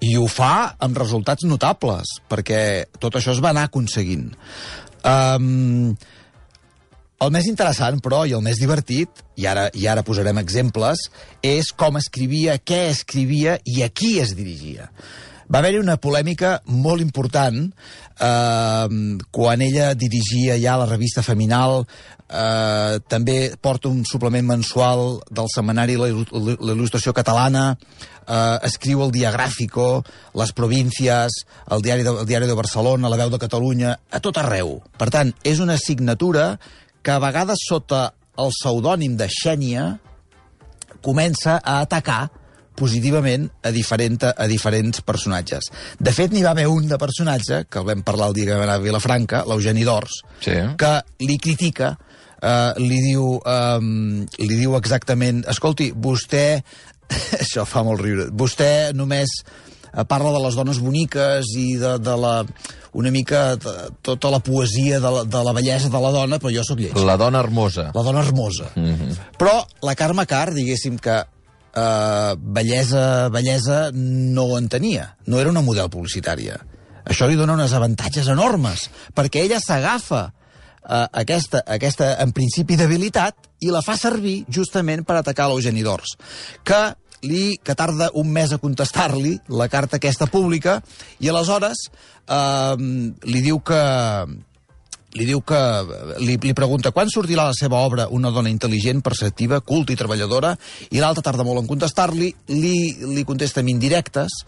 I 0.00 0.14
ho 0.16 0.28
fa 0.30 0.78
amb 0.78 0.98
resultats 0.98 1.44
notables, 1.44 2.20
perquè 2.30 2.60
tot 3.02 3.18
això 3.18 3.34
es 3.34 3.42
va 3.42 3.50
anar 3.50 3.66
aconseguint. 3.66 4.30
Um, 5.02 5.96
el 7.20 7.32
més 7.34 7.46
interessant, 7.50 7.98
però, 8.04 8.24
i 8.28 8.34
el 8.36 8.42
més 8.46 8.60
divertit, 8.62 9.08
i 9.36 9.46
ara, 9.50 9.68
i 9.74 9.88
ara 9.90 10.04
posarem 10.06 10.38
exemples, 10.38 11.08
és 11.42 11.72
com 11.74 11.96
escrivia, 11.98 12.58
què 12.62 12.84
escrivia 12.92 13.58
i 13.66 13.82
a 13.82 13.88
qui 13.90 14.18
es 14.22 14.36
dirigia. 14.38 14.90
Va 15.48 15.62
haver-hi 15.62 15.80
una 15.80 15.96
polèmica 15.96 16.58
molt 16.68 17.00
important 17.00 17.56
eh, 18.20 18.88
quan 19.32 19.62
ella 19.64 19.94
dirigia 19.96 20.58
ja 20.60 20.76
la 20.76 20.86
revista 20.86 21.22
Feminal, 21.24 21.86
eh, 22.28 22.98
també 23.08 23.38
porta 23.60 23.88
un 23.88 24.04
suplement 24.04 24.44
mensual 24.46 25.22
del 25.30 25.48
setmanari 25.54 25.96
La 25.96 26.10
Il- 26.12 26.26
La 26.60 26.74
Il·lustració 26.76 27.14
Catalana, 27.16 27.78
eh, 28.28 28.58
escriu 28.68 29.02
el 29.06 29.10
Diagráfico, 29.10 30.04
Les 30.34 30.52
Províncies, 30.52 31.32
el 31.70 31.80
diari, 31.82 32.02
de, 32.04 32.10
el 32.20 32.26
diari 32.28 32.46
de 32.46 32.54
Barcelona, 32.54 33.08
La 33.08 33.16
Veu 33.16 33.30
de 33.32 33.38
Catalunya, 33.40 33.98
a 34.10 34.20
tot 34.20 34.36
arreu. 34.36 34.82
Per 34.98 35.08
tant, 35.10 35.32
és 35.42 35.58
una 35.64 35.78
signatura 35.80 36.58
que 37.08 37.14
a 37.16 37.22
vegades 37.24 37.62
sota 37.64 38.10
el 38.36 38.50
pseudònim 38.52 39.14
de 39.16 39.30
Xènia 39.32 39.84
comença 41.00 41.54
a 41.56 41.78
atacar 41.80 42.26
positivament 42.76 43.46
a, 43.64 43.70
diferent, 43.72 44.18
a 44.28 44.44
diferents 44.50 45.00
personatges. 45.08 45.70
De 45.96 46.12
fet, 46.12 46.34
n'hi 46.36 46.42
va 46.44 46.52
haver 46.52 46.66
un 46.68 46.84
de 46.90 46.98
personatge, 47.00 47.62
que 47.64 47.80
el 47.80 47.86
vam 47.88 48.02
parlar 48.04 48.28
el 48.28 48.36
dia 48.36 48.50
que 48.50 48.58
vam 48.58 48.66
anar 48.66 48.76
a 48.76 48.82
Vilafranca, 48.84 49.40
l'Eugeni 49.48 49.86
d'Ors, 49.88 50.18
Sí. 50.44 50.58
que 50.76 50.92
li 51.24 51.38
critica, 51.40 51.94
eh, 52.42 52.74
li, 52.76 53.00
diu, 53.06 53.40
eh, 53.40 53.80
li 54.44 54.60
diu 54.60 54.76
exactament, 54.76 55.46
escolti, 55.48 55.94
vostè, 55.96 56.60
això 57.40 57.64
fa 57.64 57.86
molt 57.88 58.04
riure, 58.04 58.28
vostè 58.36 58.92
només 58.92 59.32
eh, 59.40 60.04
parla 60.04 60.36
de 60.36 60.44
les 60.44 60.60
dones 60.60 60.84
boniques 60.84 61.56
i 61.56 61.70
de, 61.80 61.96
de 62.04 62.20
la, 62.20 62.42
una 62.92 63.10
mica 63.10 63.56
tota 64.02 64.30
la 64.30 64.38
poesia 64.40 65.00
de 65.00 65.10
la, 65.10 65.24
de 65.24 65.42
la 65.44 65.52
bellesa 65.52 65.88
de 65.88 66.00
la 66.00 66.10
dona, 66.10 66.38
però 66.38 66.52
jo 66.54 66.64
sóc 66.64 66.78
lleig 66.78 66.96
La 66.96 67.16
dona 67.16 67.40
hermosa. 67.40 67.90
la 67.94 68.02
dona 68.02 68.20
hermosa. 68.20 68.70
Mm 68.74 68.94
-hmm. 68.94 69.16
Però 69.38 69.66
la 69.82 69.94
Carme 69.94 70.26
Car, 70.26 70.54
diguéssim 70.54 70.98
que 70.98 71.24
eh, 71.74 72.34
bellesa, 72.38 73.28
bellesa 73.28 73.90
no 73.92 74.56
en 74.58 74.68
tenia. 74.68 75.16
No 75.26 75.38
era 75.40 75.50
una 75.50 75.60
model 75.62 75.88
publicitària. 75.88 76.58
Això 77.04 77.26
li 77.28 77.36
dona 77.36 77.54
uns 77.54 77.72
avantatges 77.72 78.28
enormes, 78.28 78.90
perquè 79.14 79.44
ella 79.44 79.60
s'agafa 79.60 80.32
eh, 80.88 81.06
aquesta, 81.12 81.62
aquesta, 81.66 82.16
en 82.22 82.32
principi, 82.32 82.76
debilitat 82.76 83.34
i 83.60 83.70
la 83.70 83.82
fa 83.82 83.96
servir 83.96 84.44
justament 84.48 85.04
per 85.04 85.16
atacar 85.16 85.48
l'Eugeni 85.48 85.82
d'Ors, 85.82 86.16
que 86.64 86.94
li, 87.22 87.58
que 87.62 87.74
tarda 87.78 88.10
un 88.14 88.30
mes 88.32 88.52
a 88.52 88.60
contestar-li 88.62 89.36
la 89.48 89.68
carta 89.72 89.98
aquesta 89.98 90.28
pública 90.30 90.78
i 91.20 91.30
aleshores 91.30 91.88
eh, 91.88 92.76
li 93.26 93.42
diu 93.44 93.62
que 93.64 93.82
li 95.16 95.24
diu 95.24 95.40
que 95.40 95.58
li, 96.20 96.36
li 96.36 96.54
pregunta 96.54 96.92
quan 96.92 97.08
sortirà 97.10 97.46
la 97.48 97.56
seva 97.56 97.80
obra 97.80 98.08
una 98.12 98.30
dona 98.30 98.50
intel·ligent, 98.52 99.00
perceptiva, 99.02 99.62
culta 99.64 99.94
i 99.94 99.96
treballadora? 99.96 100.52
I 100.92 101.00
l'altra 101.00 101.24
tarda 101.30 101.46
molt 101.48 101.62
en 101.62 101.70
contestar-li 101.70 102.28
li, 102.52 102.76
li 103.16 103.24
contesta 103.26 103.64
amb 103.64 103.72
indirectes 103.72 104.42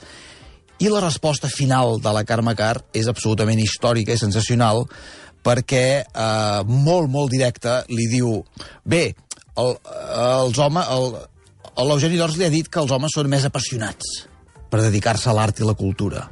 i 0.80 0.88
la 0.88 1.00
resposta 1.00 1.48
final 1.48 1.98
de 2.00 2.12
la 2.12 2.24
Carme 2.28 2.54
Car 2.56 2.76
és 2.96 3.08
absolutament 3.08 3.60
històrica 3.60 4.14
i 4.14 4.20
sensacional 4.20 4.84
perquè 5.44 5.84
eh, 6.04 6.60
molt, 6.68 7.08
molt 7.08 7.32
directa 7.32 7.80
li 7.88 8.06
diu 8.12 8.38
bé, 8.84 9.08
el, 9.60 9.76
els 10.20 10.60
homes 10.60 10.88
l'Eugeni 11.86 12.18
d'Ors 12.20 12.36
li 12.36 12.46
ha 12.46 12.52
dit 12.52 12.68
que 12.68 12.80
els 12.82 12.92
homes 12.92 13.14
són 13.14 13.30
més 13.30 13.46
apassionats 13.48 14.26
per 14.70 14.82
dedicar-se 14.82 15.30
a 15.30 15.34
l'art 15.36 15.60
i 15.60 15.66
la 15.66 15.78
cultura 15.78 16.26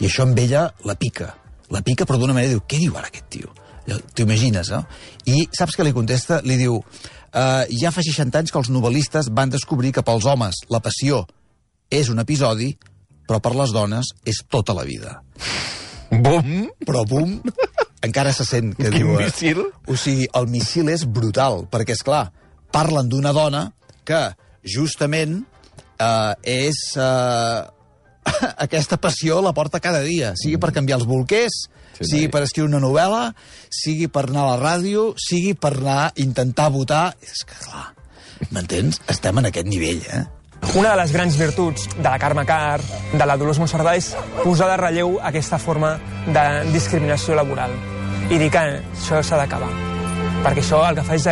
i 0.00 0.08
això 0.08 0.26
amb 0.26 0.38
ella 0.38 0.68
la 0.88 0.96
pica 0.98 1.32
la 1.72 1.80
pica, 1.82 2.04
però 2.04 2.20
d'una 2.20 2.36
manera 2.36 2.52
diu, 2.52 2.62
què 2.68 2.78
diu 2.82 2.96
ara 2.98 3.08
aquest 3.08 3.28
tio? 3.32 3.52
T'ho 3.88 4.26
imagines, 4.26 4.68
no? 4.70 4.84
I 5.26 5.46
saps 5.56 5.74
què 5.74 5.86
li 5.86 5.94
contesta? 5.96 6.42
Li 6.46 6.58
diu, 6.60 6.76
uh, 6.78 7.62
ja 7.80 7.90
fa 7.94 8.04
60 8.04 8.42
anys 8.42 8.52
que 8.52 8.60
els 8.60 8.70
novel·listes 8.70 9.30
van 9.34 9.50
descobrir 9.50 9.94
que 9.96 10.04
pels 10.06 10.28
homes 10.28 10.62
la 10.70 10.82
passió 10.84 11.24
és 11.92 12.12
un 12.12 12.20
episodi, 12.22 12.74
però 13.26 13.40
per 13.42 13.54
les 13.56 13.72
dones 13.74 14.12
és 14.28 14.42
tota 14.52 14.76
la 14.76 14.84
vida. 14.88 15.16
Bum! 16.12 16.68
Però 16.84 17.06
bum, 17.08 17.38
encara 18.04 18.34
se 18.36 18.44
sent 18.44 18.74
que 18.76 18.90
Quin 18.90 18.98
diu... 18.98 19.14
eh, 19.16 19.26
míssil? 19.26 19.64
O 19.88 19.96
sigui, 19.96 20.28
el 20.38 20.48
missil 20.52 20.92
és 20.92 21.06
brutal, 21.08 21.64
perquè, 21.72 21.96
és 21.96 22.04
clar, 22.04 22.26
parlen 22.72 23.08
d'una 23.08 23.32
dona 23.32 23.70
que, 24.04 24.20
justament, 24.64 25.42
eh, 25.98 26.34
és... 26.66 26.82
Eh, 26.96 27.62
aquesta 28.66 29.00
passió 29.02 29.40
la 29.42 29.50
porta 29.50 29.80
cada 29.82 29.98
dia, 30.06 30.36
sigui 30.38 30.60
per 30.62 30.70
canviar 30.74 31.00
els 31.00 31.08
bolquers, 31.10 31.64
Sí, 31.92 32.06
sigui 32.08 32.28
per 32.32 32.44
escriure 32.46 32.70
una 32.70 32.80
novel·la, 32.80 33.32
sigui 33.68 34.08
per 34.08 34.24
anar 34.28 34.46
a 34.46 34.52
la 34.54 34.60
ràdio, 34.60 35.10
sigui 35.20 35.52
per 35.54 35.74
anar 35.76 35.98
a 36.06 36.12
intentar 36.22 36.70
votar... 36.72 37.02
És 37.20 37.44
que, 37.46 37.58
clar, 37.66 37.90
m'entens? 38.50 39.02
Estem 39.12 39.42
en 39.42 39.50
aquest 39.50 39.68
nivell, 39.68 40.00
eh? 40.08 40.22
Una 40.78 40.92
de 40.92 40.98
les 41.02 41.12
grans 41.12 41.36
virtuts 41.36 41.88
de 41.96 42.06
la 42.06 42.18
Carme 42.22 42.44
Car, 42.46 42.80
de 43.12 43.26
la 43.26 43.36
Dolors 43.36 43.58
Monserdà, 43.58 43.96
és 43.98 44.12
posar 44.44 44.70
de 44.70 44.78
relleu 44.80 45.18
aquesta 45.20 45.58
forma 45.58 45.96
de 46.28 46.44
discriminació 46.70 47.34
laboral 47.36 47.74
i 48.30 48.38
dir 48.38 48.48
que 48.54 48.62
això 48.78 49.20
s'ha 49.26 49.40
d'acabar. 49.42 49.68
Perquè 50.44 50.62
això 50.62 50.80
el 50.86 50.96
que 50.96 51.04
fa 51.06 51.18
és 51.18 51.26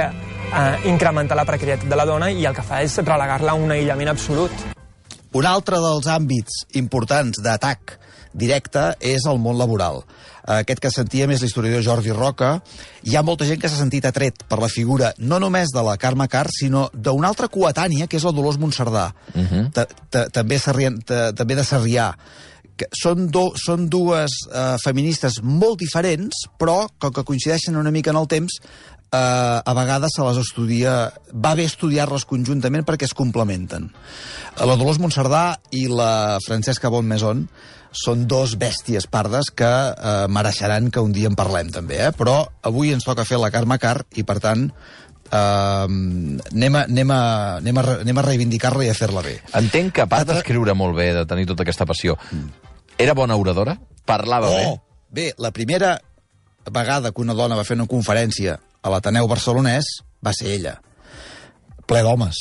eh, 0.50 0.88
incrementar 0.90 1.38
la 1.38 1.46
precarietat 1.48 1.88
de 1.88 1.96
la 1.98 2.06
dona 2.08 2.30
i 2.30 2.44
el 2.46 2.56
que 2.56 2.64
fa 2.66 2.82
és 2.82 2.98
relegar-la 3.02 3.54
a 3.54 3.58
un 3.58 3.72
aïllament 3.74 4.12
absolut. 4.12 4.52
Un 5.32 5.46
altre 5.46 5.78
dels 5.78 6.08
àmbits 6.10 6.64
importants 6.78 7.38
d'atac 7.42 7.98
directe 8.34 8.92
és 9.00 9.26
el 9.26 9.38
món 9.42 9.58
laboral. 9.58 10.02
Aquest 10.50 10.80
que 10.82 10.90
sentíem 10.90 11.30
és 11.34 11.42
l'historiador 11.42 11.84
Jordi 11.84 12.14
Roca. 12.14 12.56
Hi 13.06 13.14
ha 13.16 13.22
molta 13.26 13.46
gent 13.46 13.60
que 13.60 13.68
s'ha 13.70 13.78
sentit 13.78 14.06
atret 14.08 14.42
per 14.50 14.58
la 14.62 14.70
figura 14.72 15.12
no 15.18 15.38
només 15.42 15.70
de 15.74 15.82
la 15.86 15.96
Carme 16.00 16.26
Car, 16.30 16.46
sinó 16.50 16.88
d'una 16.94 17.30
altra 17.30 17.50
coetània, 17.52 18.08
que 18.08 18.18
és 18.18 18.26
la 18.26 18.34
Dolors 18.34 18.58
Montcerdà, 18.58 19.10
uh 19.34 19.40
-huh. 19.40 20.30
també, 20.32 20.58
també 21.34 21.54
de 21.54 21.64
Sarrià. 21.64 22.14
Que 22.76 22.86
són, 22.96 23.26
do, 23.30 23.52
són 23.56 23.90
dues 23.90 24.30
eh, 24.50 24.76
feministes 24.82 25.42
molt 25.42 25.78
diferents, 25.78 26.32
però, 26.58 26.88
com 26.98 27.12
que 27.12 27.24
coincideixen 27.24 27.76
una 27.76 27.90
mica 27.90 28.10
en 28.10 28.16
el 28.16 28.26
temps, 28.26 28.58
eh, 29.12 29.60
a 29.64 29.74
vegades 29.74 30.14
se 30.16 30.24
les 30.26 30.38
estudia... 30.40 31.10
Va 31.32 31.54
bé 31.58 31.66
estudiar-les 31.68 32.26
conjuntament 32.28 32.86
perquè 32.86 33.08
es 33.08 33.16
complementen. 33.16 33.90
La 34.60 34.78
Dolors 34.78 35.00
Montcerdà 35.02 35.60
i 35.76 35.86
la 35.90 36.38
Francesca 36.44 36.90
Bonmeson 36.92 37.46
són 37.90 38.26
dos 38.30 38.54
bèsties 38.58 39.08
pardes 39.10 39.50
que 39.50 39.66
eh, 39.66 40.26
mereixeran 40.30 40.90
que 40.94 41.02
un 41.02 41.14
dia 41.14 41.30
en 41.30 41.36
parlem, 41.38 41.72
també, 41.74 41.98
eh? 42.06 42.10
Però 42.16 42.44
avui 42.66 42.92
ens 42.94 43.06
toca 43.06 43.26
fer 43.26 43.40
la 43.42 43.50
Carme 43.50 43.80
Car 43.82 43.96
i, 44.14 44.22
per 44.26 44.38
tant, 44.42 44.68
eh, 45.26 45.40
anem, 45.40 46.78
a, 46.78 46.84
anem, 46.86 47.10
a, 47.14 47.22
anem, 47.58 47.82
a, 47.82 47.86
anem 48.04 48.22
a 48.22 48.26
reivindicar-la 48.28 48.86
i 48.86 48.92
a 48.92 48.98
fer-la 48.98 49.24
bé. 49.26 49.40
Entenc 49.58 49.96
que, 49.98 50.06
a 50.06 50.10
part 50.10 50.30
d'escriure 50.30 50.76
molt 50.78 50.94
bé, 50.98 51.10
de 51.18 51.26
tenir 51.26 51.48
tota 51.50 51.66
aquesta 51.66 51.88
passió, 51.88 52.14
era 53.00 53.16
bona 53.18 53.38
oradora? 53.40 53.74
Parlava 54.06 54.54
bé? 54.54 54.64
Oh, 54.70 54.78
bé, 55.10 55.32
la 55.38 55.50
primera 55.50 55.96
vegada 56.70 57.10
que 57.10 57.22
una 57.24 57.34
dona 57.34 57.58
va 57.58 57.66
fer 57.66 57.74
una 57.78 57.90
conferència 57.90 58.58
a 58.82 58.90
l'Ateneu 58.92 59.28
barcelonès 59.28 59.84
va 60.24 60.32
ser 60.36 60.54
ella. 60.56 60.78
Ple 61.86 62.02
d'homes. 62.06 62.36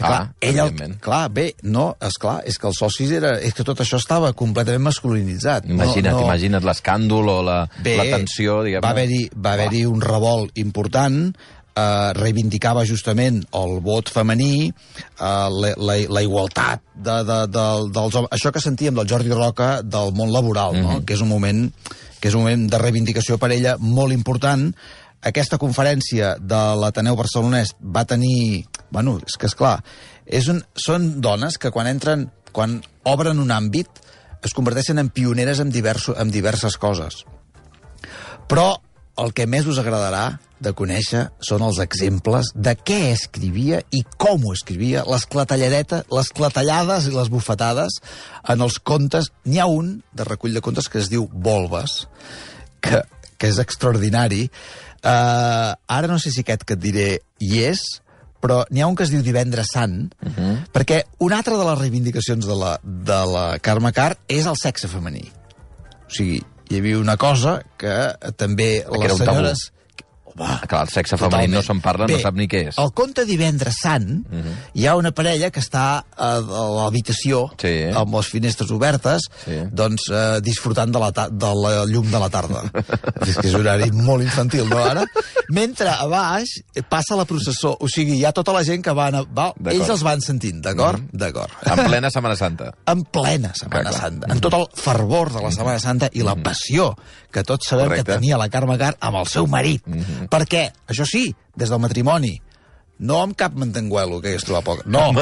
Ah, 0.00 0.28
ella, 0.38 0.68
evidentment. 0.68 1.00
clar, 1.02 1.24
bé, 1.34 1.48
no, 1.66 1.88
és 2.06 2.14
clar, 2.22 2.36
és 2.46 2.54
que 2.62 2.68
els 2.68 2.78
socis 2.78 3.10
era, 3.16 3.32
és 3.42 3.50
que 3.56 3.64
tot 3.66 3.80
això 3.82 3.98
estava 3.98 4.28
completament 4.32 4.84
masculinitzat. 4.86 5.64
Imagina't, 5.66 6.12
no, 6.14 6.20
no, 6.20 6.26
imagina't 6.28 6.62
l'escàndol 6.62 7.30
o 7.32 7.38
la, 7.42 7.56
Bé, 7.82 7.96
la 7.98 8.04
tensió, 8.12 8.60
diguem 8.62 8.84
va 8.84 8.92
haver-hi 8.94 9.24
va 9.34 9.56
haver 9.56 9.80
un 9.90 9.98
revolt 10.04 10.54
important, 10.62 11.32
eh, 11.74 12.12
reivindicava 12.14 12.84
justament 12.86 13.40
el 13.58 13.80
vot 13.82 14.12
femení, 14.14 14.68
eh, 14.70 15.24
la, 15.26 15.72
la, 15.74 15.98
la 16.14 16.22
igualtat 16.22 16.84
de, 16.94 17.18
de, 17.26 17.40
de, 17.58 17.66
dels 17.98 18.20
homes. 18.20 18.30
Això 18.38 18.54
que 18.54 18.62
sentíem 18.62 18.94
del 18.94 19.10
Jordi 19.10 19.34
Roca 19.34 19.80
del 19.82 20.14
món 20.14 20.30
laboral, 20.30 20.78
Mhm. 20.78 20.86
no? 20.86 21.04
que 21.04 21.14
és 21.18 21.26
un 21.26 21.28
moment 21.34 21.72
que 22.20 22.28
és 22.28 22.34
un 22.38 22.42
moment 22.46 22.70
de 22.70 22.78
reivindicació 22.78 23.36
per 23.38 23.50
ella 23.50 23.74
molt 23.78 24.12
important. 24.14 24.70
Aquesta 25.26 25.58
conferència 25.58 26.36
de 26.38 26.60
l'Ateneu 26.78 27.16
Barcelonès 27.18 27.74
va 27.82 28.06
tenir... 28.06 28.66
Bueno, 28.90 29.18
és 29.26 29.36
que 29.36 29.48
és 29.50 29.56
clar, 29.58 29.78
és 30.24 30.46
un, 30.48 30.62
són 30.78 31.18
dones 31.20 31.58
que 31.60 31.72
quan 31.74 31.88
entren, 31.90 32.28
quan 32.56 32.78
obren 33.08 33.42
un 33.42 33.50
àmbit, 33.52 33.88
es 34.46 34.54
converteixen 34.54 35.00
en 35.02 35.10
pioneres 35.10 35.60
en, 35.60 35.72
diverso, 35.74 36.14
en 36.16 36.30
diverses 36.32 36.78
coses. 36.80 37.24
Però 38.48 38.70
el 39.18 39.34
que 39.34 39.48
més 39.50 39.66
us 39.66 39.80
agradarà 39.82 40.38
de 40.62 40.72
conèixer 40.78 41.24
són 41.44 41.62
els 41.66 41.78
exemples 41.82 42.50
de 42.54 42.74
què 42.78 43.12
escrivia 43.12 43.80
i 43.94 44.04
com 44.18 44.46
ho 44.46 44.54
escrivia, 44.54 45.04
les, 45.06 45.26
les 45.26 46.30
clatellades 46.34 47.08
i 47.10 47.14
les 47.14 47.30
bufetades 47.30 47.98
en 48.48 48.64
els 48.66 48.78
contes. 48.78 49.30
N'hi 49.46 49.60
ha 49.62 49.68
un 49.70 49.98
de 50.14 50.26
recull 50.26 50.54
de 50.54 50.62
contes 50.64 50.88
que 50.90 51.02
es 51.02 51.10
diu 51.10 51.28
Volves, 51.32 52.04
que, 52.80 53.02
que 53.38 53.50
és 53.50 53.58
extraordinari. 53.62 54.46
Uh, 54.98 55.72
ara 55.86 56.08
no 56.10 56.18
sé 56.18 56.32
si 56.34 56.42
aquest 56.42 56.64
que 56.66 56.74
et 56.74 56.82
diré 56.82 57.08
hi 57.38 57.62
és, 57.68 57.82
però 58.42 58.62
n'hi 58.70 58.82
ha 58.82 58.88
un 58.90 58.96
que 58.98 59.06
es 59.06 59.12
diu 59.12 59.22
Divendres 59.22 59.72
Sant, 59.74 60.12
uh 60.22 60.28
-huh. 60.28 60.54
perquè 60.72 61.02
una 61.18 61.38
altra 61.38 61.56
de 61.56 61.64
les 61.64 61.78
reivindicacions 61.78 62.46
de 62.46 62.54
la, 62.54 62.78
de 62.82 63.20
la 63.32 63.58
Carme 63.58 63.92
Car 63.92 64.16
és 64.28 64.46
el 64.46 64.56
sexe 64.56 64.88
femení. 64.88 65.30
O 66.06 66.10
sigui, 66.10 66.42
hi 66.68 66.76
havia 66.78 66.98
una 66.98 67.16
cosa 67.16 67.62
que 67.76 68.14
també 68.36 68.78
era 68.78 68.98
les 68.98 69.12
un 69.12 69.26
tabú. 69.26 69.46
Home, 70.38 70.48
Ah, 70.48 70.66
Clar, 70.68 70.82
el 70.86 70.88
sexe 70.92 71.16
femení 71.18 71.48
no 71.52 71.62
se'n 71.62 71.80
parla, 71.82 72.06
no 72.06 72.18
sap 72.22 72.34
ni 72.38 72.46
què 72.48 72.68
és. 72.68 72.78
El 72.78 72.92
conte 72.94 73.24
Divendres 73.26 73.76
Sant, 73.82 74.08
uh 74.26 74.38
-huh. 74.38 74.54
hi 74.74 74.86
ha 74.86 74.94
una 74.96 75.10
parella 75.12 75.50
que 75.50 75.60
està 75.60 76.04
a, 76.16 76.40
l'habitació, 76.40 77.50
Sí. 77.60 77.84
amb 77.94 78.14
les 78.14 78.26
finestres 78.26 78.70
obertes, 78.70 79.22
Sí. 79.44 79.58
doncs 79.72 80.08
eh, 80.10 80.40
disfrutant 80.40 80.92
de 80.92 80.98
la, 80.98 81.10
de 81.10 81.54
la 81.54 81.84
llum 81.86 82.10
de 82.10 82.18
la 82.18 82.28
tarda. 82.30 82.62
és 83.26 83.36
que 83.36 83.48
és 83.48 83.54
un 83.54 83.60
horari 83.60 83.90
molt 83.92 84.22
infantil, 84.22 84.68
no, 84.68 84.78
ara? 84.78 85.04
Mentre 85.50 85.88
a 85.88 86.06
baix 86.06 86.48
passa 86.88 87.16
la 87.16 87.24
processó, 87.24 87.76
o 87.80 87.88
sigui, 87.88 88.18
hi 88.18 88.24
ha 88.24 88.32
tota 88.32 88.52
la 88.52 88.62
gent 88.64 88.82
que 88.84 88.92
van... 88.92 89.14
A, 89.14 89.22
va, 89.24 89.52
ells 89.70 89.88
els 89.88 90.02
van 90.02 90.20
sentint, 90.20 90.60
d'acord? 90.62 91.02
D'acord. 91.12 91.50
En 91.66 91.84
plena 91.90 92.10
Setmana 92.10 92.36
Santa. 92.36 92.72
en 92.86 93.02
plena 93.04 93.52
Setmana 93.54 93.90
Clar, 93.90 93.92
clar. 93.92 94.00
Santa, 94.10 94.32
en 94.32 94.40
tot 94.40 94.54
el 94.54 94.66
fervor 94.74 95.32
de 95.32 95.42
la 95.42 95.50
Setmana 95.50 95.78
Santa 95.80 96.08
i 96.12 96.22
la 96.22 96.34
passió 96.36 96.94
que 97.30 97.42
tots 97.42 97.66
sabem 97.68 97.86
Correcte. 97.88 98.04
que 98.04 98.12
tenia 98.18 98.38
la 98.38 98.48
Carme 98.48 98.78
Car 98.78 98.96
amb 99.00 99.16
el 99.18 99.26
seu 99.26 99.46
marit. 99.46 99.82
Perquè, 100.30 100.68
això 100.90 101.06
sí, 101.08 101.28
des 101.56 101.70
del 101.72 101.80
matrimoni, 101.82 102.34
no 102.98 103.20
amb 103.22 103.36
cap 103.38 103.54
mantenguelo, 103.54 104.18
que 104.20 104.32
es 104.34 104.42
troba 104.42 104.62
poc. 104.66 104.80
No, 104.90 105.12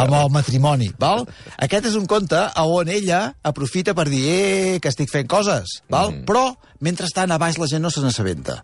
amb 0.00 0.14
el 0.16 0.30
matrimoni, 0.32 0.88
val? 0.98 1.26
Aquest 1.60 1.90
és 1.90 1.96
un 1.98 2.06
conte 2.08 2.38
on 2.62 2.88
ella 2.88 3.34
aprofita 3.44 3.92
per 3.94 4.06
dir 4.08 4.22
eh, 4.24 4.78
que 4.80 4.88
estic 4.88 5.12
fent 5.12 5.28
coses, 5.28 5.82
val? 5.92 6.14
Però, 6.28 6.46
mentrestant, 6.80 7.30
a 7.32 7.38
baix 7.38 7.58
la 7.60 7.68
gent 7.68 7.84
no 7.84 7.92
se 7.92 8.00
n'assabenta. 8.00 8.62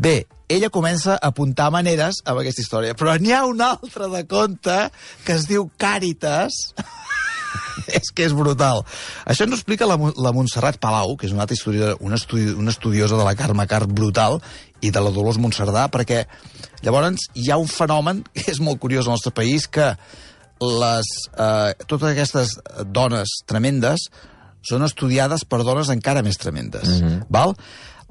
Bé, 0.00 0.24
ella 0.48 0.70
comença 0.72 1.16
a 1.16 1.28
apuntar 1.28 1.68
maneres 1.74 2.22
amb 2.24 2.40
aquesta 2.40 2.64
història, 2.64 2.96
però 2.96 3.18
n'hi 3.20 3.36
ha 3.36 3.44
un 3.44 3.60
altre 3.60 4.08
de 4.08 4.24
conte 4.30 4.78
que 5.26 5.36
es 5.36 5.44
diu 5.50 5.68
Càritas, 5.76 6.72
és 7.98 8.12
que 8.14 8.26
és 8.26 8.34
brutal. 8.36 8.84
Això 9.24 9.46
ens 9.46 9.58
explica 9.58 9.88
la, 9.88 9.96
la 9.96 10.32
Montserrat 10.36 10.78
Palau, 10.82 11.16
que 11.16 11.28
és 11.28 11.34
una 11.34 11.46
altra 11.46 11.56
historiadora, 11.56 11.98
una, 12.00 12.18
estudi 12.20 12.50
una 12.54 12.74
estudiosa 12.74 13.18
de 13.18 13.24
la 13.26 13.36
Carme 13.38 13.66
Car 13.70 13.86
brutal, 13.86 14.40
i 14.84 14.92
de 14.92 15.00
la 15.00 15.10
Dolors 15.10 15.38
Montcerdà, 15.40 15.86
perquè 15.92 16.24
llavors 16.84 17.28
hi 17.34 17.50
ha 17.50 17.58
un 17.60 17.68
fenomen 17.70 18.22
que 18.34 18.50
és 18.52 18.60
molt 18.60 18.80
curiós 18.82 19.06
al 19.06 19.16
nostre 19.16 19.32
país, 19.34 19.66
que 19.68 19.94
les, 20.60 21.10
eh, 21.36 21.72
totes 21.86 22.10
aquestes 22.10 22.54
dones 22.92 23.40
tremendes 23.48 24.08
són 24.66 24.84
estudiades 24.86 25.44
per 25.44 25.62
dones 25.64 25.90
encara 25.92 26.24
més 26.26 26.38
tremendes. 26.40 26.88
Mm 26.88 27.06
-hmm. 27.06 27.26
val? 27.30 27.54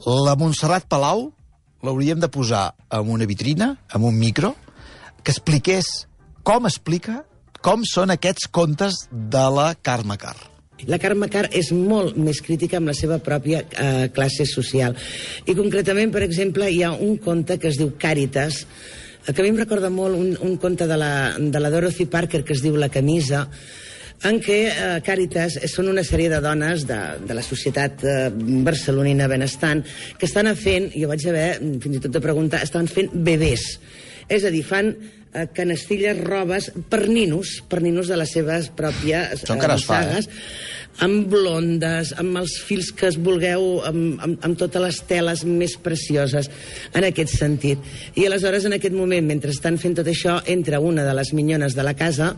La 0.05 0.35
Montserrat 0.35 0.85
Palau 0.87 1.31
l'hauríem 1.81 2.19
de 2.19 2.29
posar 2.29 2.75
en 2.89 3.09
una 3.09 3.25
vitrina, 3.25 3.77
amb 3.89 4.05
un 4.05 4.17
micro, 4.17 4.55
que 5.23 5.31
expliqués 5.31 6.07
com 6.43 6.65
explica 6.65 7.25
com 7.65 7.81
són 7.89 8.13
aquests 8.13 8.45
contes 8.53 9.07
de 9.09 9.45
la 9.49 9.71
Carme 9.81 10.19
Carr. 10.21 10.51
La 10.85 10.99
Carme 11.01 11.25
Carr 11.33 11.49
és 11.57 11.71
molt 11.73 12.13
més 12.21 12.37
crítica 12.45 12.77
amb 12.77 12.91
la 12.91 12.93
seva 12.93 13.17
pròpia 13.25 13.63
eh, 13.65 14.03
classe 14.13 14.45
social. 14.45 14.93
I 15.49 15.55
concretament, 15.57 16.11
per 16.13 16.21
exemple, 16.27 16.67
hi 16.69 16.83
ha 16.85 16.91
un 16.93 17.15
conte 17.23 17.57
que 17.57 17.71
es 17.71 17.79
diu 17.81 17.95
Càritas, 17.97 18.61
eh, 18.61 19.31
que 19.31 19.41
a 19.41 19.47
mi 19.47 19.49
em 19.49 19.57
recorda 19.57 19.89
molt 19.89 20.13
un, 20.13 20.35
un 20.45 20.59
conte 20.61 20.85
de 20.85 20.99
la, 20.99 21.09
de 21.39 21.63
la 21.63 21.73
Dorothy 21.73 22.05
Parker 22.05 22.43
que 22.45 22.53
es 22.53 22.61
diu 22.61 22.77
La 22.77 22.91
camisa, 22.93 23.47
en 24.29 24.37
què 24.45 24.61
eh, 24.69 24.93
Càritas 25.09 25.57
són 25.73 25.89
una 25.89 26.05
sèrie 26.05 26.29
de 26.29 26.45
dones 26.45 26.85
de, 26.85 27.01
de 27.25 27.41
la 27.41 27.49
societat 27.49 28.05
eh, 28.05 28.29
barcelonina 28.67 29.31
benestant 29.31 29.81
que 30.19 30.29
estan 30.29 30.53
fent, 30.53 30.91
jo 30.93 31.09
vaig 31.09 31.25
haver 31.33 31.49
fins 31.81 31.97
i 31.97 32.05
tot 32.05 32.13
de 32.13 32.27
preguntar, 32.29 32.61
estan 32.61 32.85
fent 32.85 33.09
bebès. 33.25 33.71
És 34.29 34.45
a 34.45 34.51
dir, 34.53 34.63
fan 34.65 34.93
eh, 35.35 35.47
canestilles, 35.53 36.17
robes 36.23 36.71
per 36.89 37.05
ninos, 37.09 37.59
per 37.69 37.81
ninos 37.83 38.09
de 38.11 38.17
les 38.17 38.31
seves 38.33 38.71
pròpies 38.75 39.41
Això 39.41 39.53
encara 39.55 39.77
es 39.77 39.85
fa, 39.85 39.99
eh? 40.01 40.07
sagues, 40.07 40.29
amb 41.05 41.27
blondes, 41.31 42.13
amb 42.21 42.39
els 42.39 42.55
fils 42.63 42.91
que 42.95 43.09
es 43.09 43.17
vulgueu, 43.21 43.65
amb, 43.87 44.21
amb, 44.23 44.37
amb 44.47 44.59
totes 44.59 44.81
les 44.81 45.01
teles 45.09 45.43
més 45.47 45.75
precioses, 45.81 46.49
en 46.95 47.07
aquest 47.07 47.35
sentit. 47.35 47.83
I 48.15 48.27
aleshores, 48.29 48.67
en 48.67 48.77
aquest 48.77 48.95
moment, 48.95 49.27
mentre 49.27 49.51
estan 49.53 49.79
fent 49.81 49.97
tot 49.99 50.07
això, 50.11 50.39
entra 50.51 50.79
una 50.79 51.03
de 51.07 51.17
les 51.17 51.33
minyones 51.35 51.75
de 51.75 51.85
la 51.85 51.95
casa, 51.99 52.33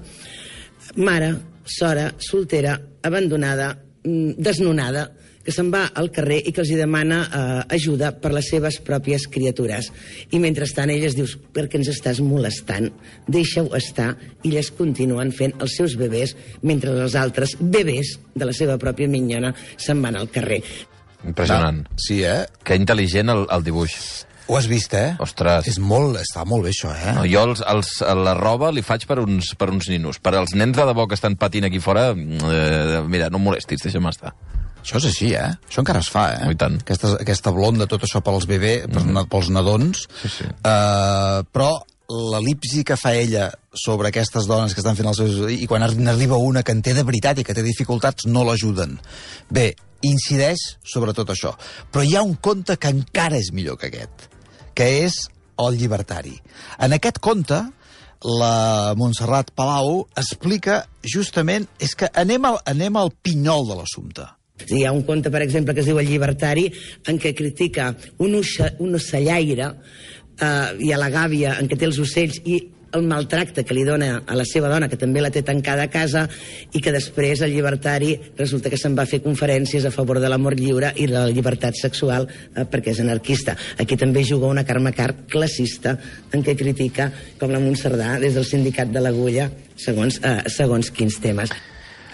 mare, 0.98 1.36
sora, 1.67 2.10
soltera, 2.17 2.79
abandonada, 3.03 3.75
mm, 4.03 4.39
desnonada, 4.41 5.12
que 5.48 5.54
se'n 5.56 5.70
va 5.72 5.86
al 5.96 6.10
carrer 6.12 6.42
i 6.44 6.51
que 6.51 6.60
els 6.60 6.74
hi 6.74 6.75
demana 6.75 7.22
eh, 7.24 7.75
ajuda 7.77 8.10
per 8.20 8.34
les 8.36 8.50
seves 8.51 8.82
pròpies 8.84 9.30
criatures. 9.32 9.88
I 10.36 10.42
mentrestant 10.44 10.92
elles 10.92 11.16
dius, 11.16 11.38
per 11.56 11.70
què 11.72 11.80
ens 11.80 11.88
estàs 11.94 12.20
molestant? 12.20 12.89
Deixa-ho 13.32 13.72
estar. 13.80 14.10
I 14.44 14.51
elles 14.51 14.74
continuen 14.75 15.32
fent 15.32 15.56
els 15.63 15.77
seus 15.80 15.96
bebès 15.96 16.36
mentre 16.68 16.92
els 16.92 17.16
altres 17.16 17.56
bebès 17.62 18.18
de 18.36 18.50
la 18.50 18.56
seva 18.58 18.75
pròpia 18.82 19.08
minyona 19.08 19.54
se'n 19.80 20.04
van 20.04 20.20
al 20.20 20.27
carrer. 20.36 20.60
Impressionant. 21.24 21.86
Sí, 21.96 22.20
eh? 22.27 22.42
Que 22.68 22.75
intel·ligent 22.75 23.32
el, 23.32 23.48
el 23.48 23.63
dibuix. 23.63 23.96
Ho 24.51 24.60
has 24.60 24.68
vist, 24.68 24.92
eh? 25.00 25.16
Ostres. 25.24 25.72
És 25.72 25.80
molt, 25.80 26.20
està 26.20 26.44
molt 26.44 26.68
bé, 26.68 26.75
això, 26.75 26.92
eh? 26.92 27.16
No, 27.16 27.24
jo 27.24 27.48
els, 27.54 27.63
els, 27.72 27.96
la 28.20 28.36
roba 28.36 28.75
li 28.75 28.84
faig 28.84 29.08
per 29.08 29.22
uns, 29.24 29.56
per 29.56 29.72
uns 29.72 29.88
ninos. 29.96 30.20
Per 30.20 30.36
als 30.36 30.60
nens 30.60 30.75
de 30.75 30.92
debò 30.92 31.08
que 31.08 31.16
estan 31.16 31.39
patint 31.39 31.72
aquí 31.72 31.80
fora, 31.80 32.10
eh, 32.12 33.01
mira, 33.08 33.32
no 33.32 33.39
em 33.39 33.48
molestis, 33.48 33.88
deixa'm 33.88 34.12
estar. 34.12 34.36
Això 34.88 35.01
és 35.01 35.06
així, 35.10 35.34
eh? 35.36 35.50
Això 35.67 35.82
encara 35.84 36.00
es 36.00 36.08
fa, 36.08 36.29
eh? 36.32 36.46
Oh, 36.48 36.56
tant. 36.56 36.77
Aquesta, 36.79 37.10
aquesta 37.20 37.51
blonda, 37.51 37.89
tot 37.91 38.06
això 38.08 38.22
pels 38.24 38.46
bebè, 38.48 38.74
pels, 38.88 39.03
mm. 39.03 39.25
pels 39.34 39.50
nadons. 39.51 40.06
Sí, 40.22 40.32
sí. 40.32 40.48
Uh, 40.63 41.44
però 41.51 41.74
l'elipsi 42.08 42.86
que 42.88 42.96
fa 42.96 43.12
ella 43.20 43.50
sobre 43.75 44.13
aquestes 44.13 44.48
dones 44.48 44.72
que 44.72 44.79
estan 44.79 44.96
fent 44.96 45.10
els 45.12 45.20
seus... 45.20 45.41
i 45.51 45.67
quan 45.67 45.84
n'arriba 45.84 46.39
una 46.39 46.63
que 46.63 46.72
en 46.72 46.79
té 46.86 46.94
de 46.96 47.03
veritat 47.03 47.41
i 47.41 47.44
que 47.44 47.56
té 47.58 47.65
dificultats, 47.65 48.29
no 48.32 48.46
l'ajuden. 48.48 48.96
Bé, 49.51 49.74
incideix 50.08 50.63
sobre 50.88 51.12
tot 51.17 51.36
això. 51.36 51.51
Però 51.91 52.08
hi 52.08 52.15
ha 52.15 52.24
un 52.24 52.38
conte 52.39 52.79
que 52.79 52.94
encara 52.96 53.36
és 53.44 53.51
millor 53.51 53.75
que 53.82 53.91
aquest, 53.91 54.29
que 54.72 54.88
és 55.03 55.25
El 55.58 55.74
llibertari. 55.74 56.36
En 56.86 56.94
aquest 56.94 57.17
conte, 57.20 57.58
la 58.24 58.94
Montserrat 58.96 59.50
Palau 59.58 60.03
explica 60.15 60.84
justament... 61.01 61.65
És 61.82 61.96
que 61.98 62.08
anem 62.13 62.46
al, 62.46 62.60
anem 62.70 62.96
al 63.01 63.10
pinyol 63.25 63.65
de 63.65 63.82
l'assumpte. 63.82 64.27
Hi 64.65 64.84
ha 64.86 64.91
un 64.91 65.04
conte, 65.06 65.32
per 65.32 65.43
exemple, 65.46 65.76
que 65.76 65.84
es 65.84 65.89
diu 65.89 66.00
El 66.02 66.10
llibertari, 66.10 66.65
en 67.08 67.20
què 67.22 67.36
critica 67.38 67.91
un, 68.17 68.34
uixa, 68.39 68.72
un 68.84 68.98
ocellaire 68.98 69.70
eh, 69.70 70.74
i 70.84 70.91
a 70.91 70.98
la 70.98 71.12
gàbia 71.13 71.58
en 71.62 71.70
què 71.70 71.78
té 71.78 71.88
els 71.88 72.02
ocells 72.02 72.41
i 72.46 72.58
el 72.98 73.04
maltracte 73.04 73.63
que 73.67 73.76
li 73.76 73.84
dona 73.86 74.22
a 74.26 74.36
la 74.38 74.46
seva 74.48 74.70
dona, 74.72 74.88
que 74.88 75.00
també 75.00 75.22
la 75.22 75.32
té 75.34 75.43
tancada 75.46 75.86
a 75.86 75.91
casa, 75.91 76.24
i 76.74 76.82
que 76.84 76.93
després 76.96 77.43
el 77.46 77.54
llibertari 77.54 78.13
resulta 78.38 78.72
que 78.72 78.80
se'n 78.80 78.96
va 78.98 79.08
fer 79.10 79.22
conferències 79.26 79.86
a 79.86 79.93
favor 79.93 80.22
de 80.24 80.32
l'amor 80.32 80.56
lliure 80.58 80.93
i 80.96 81.08
de 81.08 81.17
la 81.17 81.30
llibertat 81.30 81.78
sexual 81.80 82.28
eh, 82.28 82.65
perquè 82.65 82.96
és 82.96 83.04
anarquista. 83.04 83.58
Aquí 83.78 84.00
també 84.00 84.24
juga 84.28 84.52
una 84.52 84.65
Carme 84.67 84.93
Carr 84.96 85.28
classista 85.30 85.98
en 86.34 86.43
què 86.43 86.58
critica 86.58 87.12
com 87.39 87.54
la 87.54 87.63
Montserdà 87.63 88.17
des 88.24 88.38
del 88.39 88.48
sindicat 88.48 88.91
de 88.93 89.04
l'Agulla 89.04 89.52
segons, 89.76 90.22
eh, 90.24 90.39
segons 90.52 90.91
quins 90.91 91.20
temes. 91.24 91.54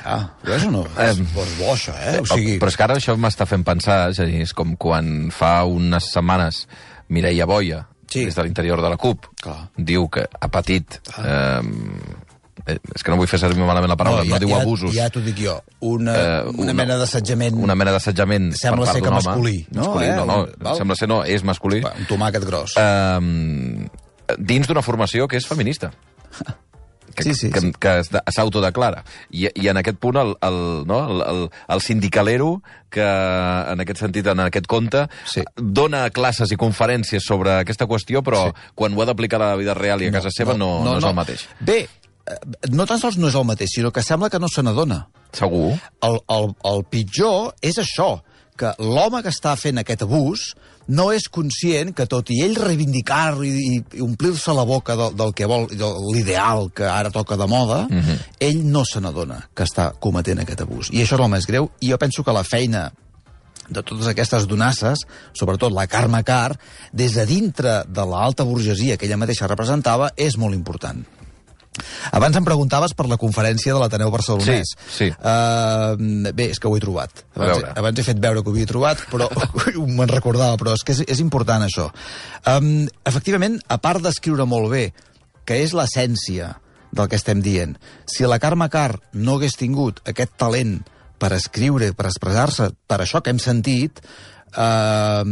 Ah, 0.03 0.33
veus 0.43 0.65
o 0.67 0.71
no? 0.71 0.83
És, 0.99 1.17
és 1.19 1.33
bo, 1.33 1.43
això, 1.73 1.93
eh? 1.95 2.17
O 2.19 2.25
sigui, 2.27 2.57
Però 2.59 2.67
és 2.67 2.75
que 2.77 2.83
ara 2.83 2.95
això 2.99 3.15
m'està 3.17 3.45
fent 3.47 3.63
pensar, 3.63 4.09
és 4.11 4.17
dir, 4.19 4.41
és 4.43 4.51
com 4.53 4.75
quan 4.75 5.29
fa 5.31 5.63
unes 5.65 6.11
setmanes 6.11 6.65
Mireia 7.09 7.45
Boia, 7.47 7.85
Sí. 8.13 8.25
des 8.25 8.35
de 8.35 8.43
l'interior 8.43 8.81
de 8.83 8.89
la 8.91 8.97
CUP, 8.97 9.25
Clar. 9.41 9.69
diu 9.77 10.09
que 10.09 10.27
ha 10.39 10.47
patit... 10.51 10.99
Eh, 11.17 11.61
eh, 12.67 12.77
és 12.95 13.01
que 13.03 13.09
no 13.11 13.17
vull 13.17 13.27
fer 13.27 13.39
servir 13.41 13.63
malament 13.65 13.89
la 13.89 13.95
paraula, 13.97 14.21
no, 14.23 14.29
ja, 14.35 14.39
diu 14.39 14.49
ja, 14.51 14.59
abusos. 14.61 14.93
Ja 14.93 15.07
t'ho 15.09 15.19
dic 15.23 15.39
jo. 15.41 15.55
Una, 15.81 16.13
Eh, 16.13 16.51
una, 16.61 16.73
mena 16.77 16.95
d'assetjament... 16.99 17.57
Una 17.57 17.73
mena 17.75 17.91
d'assetjament 17.95 18.51
per 18.51 18.59
Sembla 18.59 18.85
ser 18.91 19.01
que 19.01 19.07
home. 19.09 19.17
masculí, 19.23 19.55
no? 19.71 19.81
Masculí, 19.87 20.05
Eh? 20.05 20.15
no, 20.15 20.25
no, 20.25 20.37
Val. 20.59 20.77
sembla 20.77 20.95
ser 20.99 21.07
no, 21.09 21.23
és 21.25 21.43
masculí. 21.43 21.81
Un 21.83 22.05
tomàquet 22.11 22.45
gros. 22.45 22.75
Eh, 22.77 23.87
dins 24.37 24.67
d'una 24.67 24.81
formació 24.85 25.27
que 25.27 25.37
és 25.37 25.47
feminista. 25.47 25.91
Que, 27.15 27.23
Sí, 27.23 27.33
sí, 27.35 27.49
que, 27.51 27.59
sí. 27.61 27.71
que 27.79 27.89
de- 28.09 28.21
s'autodeclara. 28.33 29.03
I, 29.31 29.49
I 29.55 29.67
en 29.69 29.77
aquest 29.77 29.97
punt 29.99 30.17
el, 30.17 30.35
el, 30.41 30.59
no, 30.87 30.99
el, 31.09 31.21
el, 31.21 31.49
el 31.69 31.81
sindicalero 31.81 32.61
que 32.89 33.01
en 33.03 33.79
aquest 33.81 33.99
sentit, 33.99 34.27
en 34.27 34.39
aquest 34.39 34.67
conte, 34.67 35.07
Sí. 35.25 35.41
dona 35.55 36.09
classes 36.09 36.51
i 36.51 36.57
conferències 36.57 37.23
sobre 37.25 37.53
aquesta 37.59 37.85
qüestió, 37.87 38.21
però 38.23 38.47
Sí. 38.51 38.71
quan 38.75 38.93
ho 38.97 39.01
ha 39.01 39.05
d'aplicar 39.05 39.41
a 39.41 39.51
la 39.51 39.55
vida 39.55 39.73
real 39.73 40.01
i 40.01 40.07
a 40.07 40.11
casa 40.11 40.29
seva 40.31 40.53
no, 40.53 40.83
no, 40.83 40.91
no, 40.93 40.97
és 40.97 41.03
el 41.03 41.15
mateix. 41.15 41.47
Bé, 41.59 41.79
eh, 42.25 42.37
no 42.71 42.85
tan 42.85 42.99
sols 42.99 43.17
no 43.17 43.27
és 43.29 43.35
el 43.35 43.45
mateix, 43.45 43.69
sinó 43.73 43.91
que 43.91 44.01
sembla 44.03 44.29
que 44.29 44.39
no 44.39 44.47
se 44.47 44.61
n'adona. 44.63 45.07
Segur. 45.33 45.73
El, 46.01 46.19
el, 46.29 46.53
el 46.63 46.83
pitjor 46.89 47.55
és 47.61 47.77
això, 47.81 48.21
que 48.55 48.69
l'home 48.77 49.23
que 49.23 49.29
està 49.33 49.55
fent 49.57 49.79
aquest 49.81 50.03
abús 50.05 50.53
no 50.87 51.11
és 51.15 51.29
conscient 51.31 51.93
que 51.95 52.07
tot 52.09 52.29
i 52.33 52.41
ell 52.43 52.55
reivindicar 52.59 53.37
i, 53.45 53.51
i, 53.51 53.77
i 53.99 54.03
omplir-se 54.03 54.55
la 54.55 54.65
boca 54.67 54.97
del, 54.99 55.15
del 55.19 55.33
que 55.37 55.47
vol, 55.49 55.67
de 55.71 55.91
l'ideal 56.13 56.69
que 56.75 56.87
ara 56.89 57.11
toca 57.13 57.37
de 57.37 57.47
moda, 57.47 57.87
mm 57.89 58.01
-hmm. 58.01 58.19
ell 58.39 58.65
no 58.65 58.83
se 58.85 58.99
n'adona 58.99 59.49
que 59.53 59.63
està 59.63 59.93
cometent 59.99 60.39
aquest 60.39 60.61
abús. 60.61 60.89
I 60.91 61.03
això 61.03 61.15
és 61.15 61.21
el 61.21 61.29
més 61.29 61.45
greu, 61.45 61.71
i 61.79 61.91
jo 61.91 61.97
penso 61.97 62.23
que 62.23 62.33
la 62.33 62.43
feina 62.43 62.91
de 63.69 63.81
totes 63.81 64.07
aquestes 64.07 64.47
donasses, 64.47 65.05
sobretot 65.33 65.71
la 65.71 65.87
Carme 65.87 66.23
Carr, 66.23 66.57
des 66.91 67.13
de 67.13 67.25
dintre 67.25 67.83
de 67.87 68.05
l'alta 68.05 68.43
burgesia 68.43 68.97
que 68.97 69.05
ella 69.05 69.17
mateixa 69.17 69.47
representava, 69.47 70.11
és 70.17 70.37
molt 70.37 70.53
important. 70.53 71.05
Abans 72.13 72.37
em 72.37 72.45
preguntaves 72.45 72.93
per 72.97 73.07
la 73.09 73.17
conferència 73.21 73.73
de 73.73 73.81
l'Ateneu 73.81 74.11
Barcelonès. 74.13 74.73
Sí, 74.85 74.89
sí. 74.97 75.07
Uh, 75.17 76.31
bé, 76.35 76.49
és 76.53 76.61
que 76.61 76.69
ho 76.69 76.77
he 76.77 76.83
trobat. 76.83 77.23
Abans, 77.35 77.65
abans 77.81 77.99
he 77.99 78.05
fet 78.05 78.21
veure 78.21 78.43
que 78.43 78.51
ho 78.51 78.55
havia 78.55 78.69
trobat, 78.69 79.01
però 79.11 79.29
me'n 79.97 80.11
recordava, 80.11 80.57
però 80.61 80.75
és 80.77 80.85
que 80.85 80.95
és, 80.95 81.03
és 81.15 81.23
important 81.23 81.65
això. 81.65 81.89
Um, 82.49 82.85
efectivament, 83.09 83.57
a 83.67 83.79
part 83.81 84.03
d'escriure 84.05 84.45
molt 84.49 84.69
bé, 84.73 84.85
que 85.47 85.59
és 85.63 85.73
l'essència 85.75 86.53
del 86.93 87.09
que 87.09 87.17
estem 87.17 87.41
dient, 87.41 87.75
si 88.05 88.27
la 88.29 88.39
Carme 88.39 88.69
Carr 88.71 88.99
no 89.17 89.39
hagués 89.39 89.57
tingut 89.57 90.03
aquest 90.09 90.37
talent 90.37 90.77
per 91.19 91.33
escriure, 91.33 91.89
per 91.97 92.09
expressar-se, 92.09 92.69
per 92.87 93.01
això 93.01 93.23
que 93.23 93.33
hem 93.33 93.41
sentit, 93.41 94.03
eh, 94.53 95.23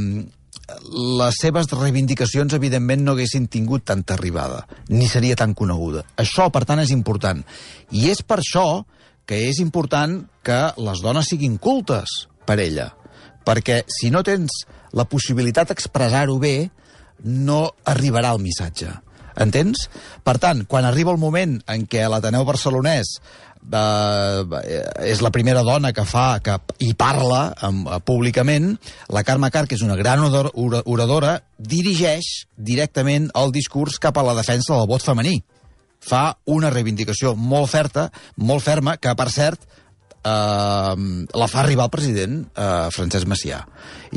les 1.21 1.37
seves 1.41 1.69
reivindicacions, 1.71 2.53
evidentment, 2.57 3.03
no 3.05 3.15
haguessin 3.15 3.47
tingut 3.51 3.85
tanta 3.87 4.15
arribada, 4.17 4.65
ni 4.89 5.07
seria 5.09 5.37
tan 5.39 5.53
coneguda. 5.57 6.05
Això, 6.21 6.49
per 6.53 6.63
tant, 6.69 6.81
és 6.83 6.93
important. 6.95 7.43
I 7.91 8.09
és 8.11 8.23
per 8.23 8.39
això 8.41 8.83
que 9.25 9.43
és 9.47 9.61
important 9.63 10.19
que 10.43 10.59
les 10.81 11.03
dones 11.03 11.29
siguin 11.29 11.57
cultes 11.61 12.25
per 12.45 12.59
ella. 12.59 12.89
Perquè 13.45 13.81
si 13.89 14.11
no 14.13 14.23
tens 14.27 14.63
la 14.97 15.07
possibilitat 15.09 15.71
d'expressar-ho 15.71 16.37
bé, 16.41 16.69
no 17.23 17.63
arribarà 17.87 18.33
el 18.35 18.41
missatge. 18.43 18.91
Entens? 19.39 19.87
Per 20.23 20.37
tant, 20.43 20.65
quan 20.67 20.85
arriba 20.85 21.11
el 21.13 21.21
moment 21.21 21.59
en 21.71 21.85
què 21.87 22.03
l'Ateneu 22.09 22.43
Barcelonès 22.47 23.13
eh, 23.71 24.61
és 25.07 25.21
la 25.21 25.31
primera 25.31 25.63
dona 25.63 25.93
que 25.93 26.05
fa 26.07 26.39
que 26.43 26.57
hi 26.83 26.93
parla 26.97 27.53
um, 27.67 27.83
públicament, 28.05 28.73
la 29.09 29.23
Carme 29.23 29.51
Carr, 29.53 29.67
que 29.69 29.75
és 29.77 29.83
una 29.85 29.95
gran 29.99 30.19
orador- 30.23 30.51
ora- 30.55 30.83
oradora, 30.85 31.35
dirigeix 31.57 32.47
directament 32.57 33.29
el 33.37 33.51
discurs 33.55 33.99
cap 33.99 34.17
a 34.17 34.25
la 34.27 34.35
defensa 34.37 34.75
del 34.75 34.89
vot 34.89 35.03
femení. 35.05 35.39
Fa 36.01 36.37
una 36.49 36.71
reivindicació 36.73 37.35
molt 37.37 37.69
ferta, 37.69 38.09
molt 38.37 38.63
ferma, 38.65 38.97
que, 38.97 39.13
per 39.15 39.29
cert, 39.29 39.61
eh, 40.25 40.95
la 41.37 41.47
fa 41.47 41.61
arribar 41.61 41.85
el 41.87 41.93
president 41.93 42.39
eh, 42.55 42.87
Francesc 42.91 43.29
Macià. 43.29 43.61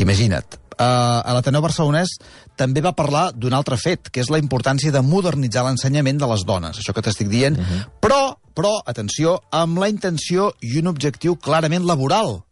Imagina't. 0.01 0.57
Eh, 0.75 0.83
a 0.85 1.35
l'Ateneu 1.37 1.63
Barcelonès 1.63 2.17
també 2.57 2.83
va 2.85 2.95
parlar 2.97 3.29
d'un 3.33 3.55
altre 3.57 3.77
fet, 3.81 4.11
que 4.11 4.23
és 4.23 4.31
la 4.31 4.41
importància 4.43 4.93
de 4.95 5.03
modernitzar 5.03 5.65
l'ensenyament 5.67 6.19
de 6.21 6.31
les 6.31 6.47
dones, 6.47 6.79
això 6.79 6.95
que 6.95 7.03
t'estic 7.03 7.29
dient, 7.29 7.59
uh 7.59 7.63
-huh. 7.63 7.85
però, 8.01 8.37
però, 8.55 8.81
atenció, 8.87 9.41
amb 9.51 9.79
la 9.79 9.89
intenció 9.89 10.55
i 10.61 10.79
un 10.79 10.87
objectiu 10.87 11.37
clarament 11.37 11.85
laboral. 11.85 12.43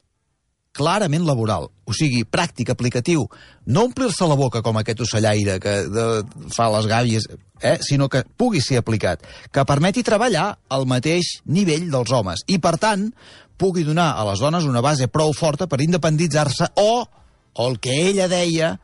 clarament 0.72 1.26
laboral, 1.26 1.68
o 1.84 1.92
sigui, 1.92 2.24
pràctic, 2.24 2.70
aplicatiu. 2.70 3.28
No 3.66 3.84
omplir-se 3.84 4.26
la 4.26 4.34
boca 4.34 4.62
com 4.62 4.78
aquest 4.78 5.00
ocellaire 5.00 5.60
que 5.60 5.88
de, 5.88 6.24
fa 6.48 6.70
les 6.70 6.86
gàbies, 6.86 7.26
eh? 7.60 7.78
sinó 7.80 8.08
que 8.08 8.24
pugui 8.24 8.60
ser 8.60 8.78
aplicat, 8.78 9.20
que 9.52 9.64
permeti 9.68 10.02
treballar 10.02 10.58
al 10.68 10.86
mateix 10.86 11.42
nivell 11.44 11.90
dels 11.90 12.10
homes 12.10 12.44
i, 12.46 12.58
per 12.58 12.78
tant, 12.78 13.12
pugui 13.56 13.84
donar 13.84 14.14
a 14.16 14.24
les 14.30 14.40
dones 14.40 14.64
una 14.64 14.80
base 14.80 15.08
prou 15.12 15.32
forta 15.36 15.68
per 15.70 15.82
independitzar-se 15.84 16.72
o, 16.80 17.04
o 17.52 17.68
el 17.68 17.78
que 17.78 17.94
ella 18.08 18.28
deia, 18.28 18.78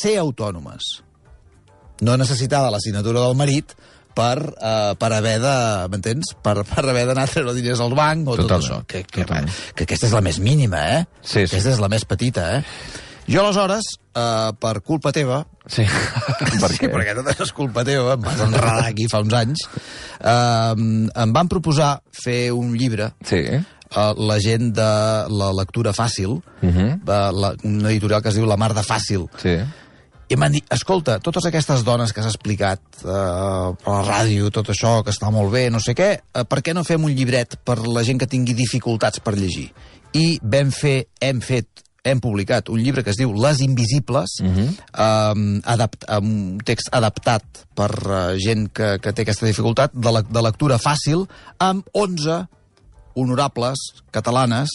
ser 0.00 0.16
autònomes. 0.22 1.02
No 2.02 2.16
necessitava 2.18 2.70
la 2.72 2.80
signatura 2.82 3.20
del 3.20 3.36
marit 3.38 3.74
per, 4.16 4.36
uh, 4.58 4.92
per 4.98 5.12
haver 5.16 5.38
de, 5.40 5.52
m'entens? 5.92 6.34
Per, 6.44 6.56
per 6.68 6.82
haver 6.88 7.06
d'anar 7.08 7.24
a 7.28 7.30
treure 7.30 7.54
diners 7.56 7.80
al 7.80 7.94
banc 7.96 8.26
o 8.28 8.36
Totalment, 8.36 8.48
tot 8.50 8.58
això. 8.58 8.80
Que, 8.86 9.04
que, 9.06 9.22
totalment. 9.24 9.54
que 9.76 9.86
aquesta 9.86 10.08
és 10.10 10.12
la 10.16 10.20
més 10.24 10.40
mínima, 10.42 10.82
eh? 10.98 11.04
Sí, 11.22 11.46
sí. 11.46 11.48
Aquesta 11.54 11.72
és 11.76 11.80
la 11.80 11.88
més 11.92 12.04
petita, 12.08 12.48
eh? 12.58 12.62
Jo, 13.30 13.44
aleshores, 13.44 13.86
uh, 14.18 14.50
per 14.58 14.80
culpa 14.82 15.12
teva, 15.14 15.44
Sí. 15.70 15.84
per 16.60 16.72
sí, 16.72 16.80
què? 16.82 16.88
perquè 16.90 17.12
tot 17.14 17.28
això 17.30 17.44
és 17.46 17.52
culpa 17.54 17.84
teva, 17.86 18.16
em 18.18 18.24
vas 18.24 18.40
enredar 18.42 18.80
aquí 18.88 19.06
fa 19.08 19.20
uns 19.22 19.32
anys, 19.38 19.62
uh, 20.18 20.74
em 20.74 21.32
van 21.36 21.46
proposar 21.48 22.00
fer 22.10 22.50
un 22.50 22.72
llibre 22.74 23.12
Sí. 23.24 23.44
uh, 23.94 24.10
la 24.18 24.40
gent 24.42 24.72
de 24.74 24.88
la 25.30 25.52
lectura 25.54 25.92
fàcil, 25.94 26.34
uh. 26.42 26.66
-huh. 26.66 26.98
la, 27.06 27.54
una 27.62 27.90
editorial 27.94 28.20
que 28.22 28.28
es 28.30 28.34
diu 28.34 28.44
La 28.44 28.56
Mar 28.58 28.74
de 28.74 28.82
Fàcil, 28.82 29.28
Sí. 29.38 29.54
I 30.32 30.36
m'han 30.40 30.54
dit, 30.54 30.64
escolta, 30.72 31.18
totes 31.20 31.44
aquestes 31.48 31.82
dones 31.84 32.12
que 32.14 32.22
has 32.22 32.30
explicat 32.30 32.80
eh, 33.04 33.68
per 33.82 33.92
la 33.92 34.02
ràdio, 34.06 34.48
tot 34.54 34.70
això, 34.72 34.94
que 35.04 35.12
està 35.12 35.28
molt 35.34 35.52
bé, 35.52 35.66
no 35.70 35.80
sé 35.82 35.92
què, 35.98 36.10
eh, 36.24 36.44
per 36.48 36.62
què 36.64 36.72
no 36.72 36.86
fem 36.88 37.04
un 37.04 37.12
llibret 37.12 37.58
per 37.66 37.82
la 37.84 38.04
gent 38.06 38.22
que 38.22 38.30
tingui 38.30 38.56
dificultats 38.56 39.20
per 39.20 39.34
llegir? 39.36 39.68
I 40.16 40.38
vam 40.40 40.72
fer, 40.72 41.08
hem 41.20 41.42
fet, 41.44 41.84
hem 42.04 42.20
publicat 42.24 42.70
un 42.72 42.80
llibre 42.80 43.04
que 43.04 43.12
es 43.12 43.20
diu 43.20 43.34
Les 43.36 43.60
Invisibles, 43.60 44.38
uh 44.40 44.48
-huh. 44.48 44.68
eh, 45.04 45.60
adapt, 45.74 46.08
amb 46.08 46.26
un 46.26 46.58
text 46.64 46.88
adaptat 46.92 47.44
per 47.74 47.90
eh, 47.92 48.38
gent 48.40 48.70
que, 48.72 48.98
que 49.00 49.12
té 49.12 49.22
aquesta 49.22 49.46
dificultat, 49.46 49.92
de, 49.92 50.12
le, 50.12 50.22
de 50.22 50.42
lectura 50.42 50.78
fàcil, 50.78 51.28
amb 51.58 51.84
11 51.92 52.46
honorables 53.14 53.78
catalanes 54.10 54.68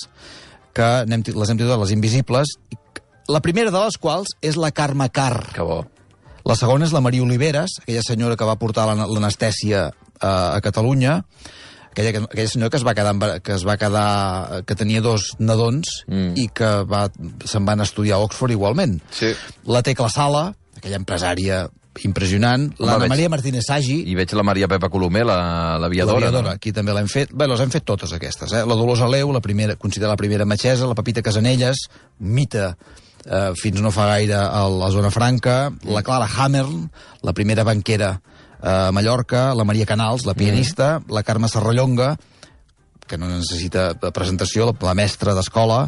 que 0.74 1.06
tit- 1.24 1.36
les 1.36 1.50
hem 1.50 1.58
titulat 1.58 1.80
Les 1.80 1.92
Invisibles, 1.92 2.48
i 2.70 2.78
la 3.28 3.42
primera 3.42 3.72
de 3.72 3.80
les 3.86 3.98
quals 3.98 4.36
és 4.42 4.56
la 4.58 4.72
Carme 4.72 5.10
Carr. 5.10 5.52
Que 5.54 5.62
bo. 5.62 5.86
La 6.48 6.56
segona 6.56 6.86
és 6.88 6.94
la 6.96 7.02
Maria 7.04 7.24
Oliveres, 7.24 7.80
aquella 7.82 8.02
senyora 8.06 8.38
que 8.40 8.46
va 8.48 8.56
portar 8.56 8.86
l'an- 8.88 9.08
l'anestèsia 9.12 9.90
a, 10.20 10.30
a 10.56 10.62
Catalunya, 10.62 11.26
aquella, 11.92 12.12
que- 12.14 12.24
aquella 12.30 12.48
senyora 12.48 12.70
que 12.70 12.78
es 12.78 12.86
va 12.88 12.94
quedar, 12.96 13.42
que 13.42 13.54
es 13.54 13.66
va 13.68 13.76
quedar, 13.78 14.64
que 14.66 14.76
tenia 14.76 15.02
dos 15.02 15.34
nadons 15.40 16.06
Mm. 16.08 16.38
i 16.38 16.48
que 16.48 16.70
va, 16.88 17.10
se'n 17.46 17.66
van 17.66 17.82
estudiar 17.82 18.16
a 18.18 18.24
Oxford 18.24 18.52
igualment. 18.52 19.02
Sí. 19.12 19.34
La 19.66 19.84
Tecla 19.84 20.08
Sala, 20.10 20.54
aquella 20.78 20.96
empresària 21.02 21.68
impressionant, 22.06 22.70
l'Anna 22.80 23.00
veig- 23.00 23.10
Maria 23.10 23.30
Martínez 23.34 23.66
Sagi, 23.66 24.04
I 24.08 24.14
veig 24.16 24.32
la 24.38 24.44
Maria 24.44 24.68
Pepa 24.70 24.88
Colomer, 24.88 25.26
la- 25.26 25.78
l'aviadora. 25.82 26.20
L'aviadora, 26.30 26.50
no? 26.52 26.56
aquí 26.56 26.72
també 26.72 26.94
l'hem 26.94 27.08
fet. 27.10 27.34
Bé, 27.34 27.48
les 27.48 27.60
hem 27.60 27.72
fet 27.74 27.84
totes 27.84 28.14
aquestes. 28.14 28.54
Eh? 28.54 28.64
La 28.66 28.76
Dolors 28.78 29.02
Aleu, 29.02 29.34
la 29.34 29.42
primera, 29.42 29.76
considera 29.76 30.12
la 30.14 30.16
primera 30.18 30.46
metgessa, 30.46 30.86
la 30.88 30.94
Pepita 30.96 31.22
Casanelles, 31.24 31.90
mite 32.20 32.76
eh, 33.28 33.52
fins 33.60 33.82
no 33.84 33.92
fa 33.92 34.08
gaire 34.16 34.40
a 34.40 34.64
la 34.72 34.90
zona 34.92 35.12
franca, 35.12 35.72
la 35.84 36.04
Clara 36.04 36.28
Hammer, 36.38 36.66
la 37.22 37.34
primera 37.34 37.64
banquera 37.68 38.16
eh, 38.64 38.88
a 38.88 38.92
Mallorca, 38.92 39.54
la 39.54 39.64
Maria 39.68 39.86
Canals, 39.86 40.26
la 40.26 40.34
pianista, 40.34 41.02
la 41.10 41.24
Carme 41.24 41.48
Serrallonga, 41.50 42.16
que 43.08 43.18
no 43.18 43.30
necessita 43.32 43.94
presentació, 44.12 44.74
la, 44.84 44.94
mestra 44.94 45.32
d'escola, 45.34 45.86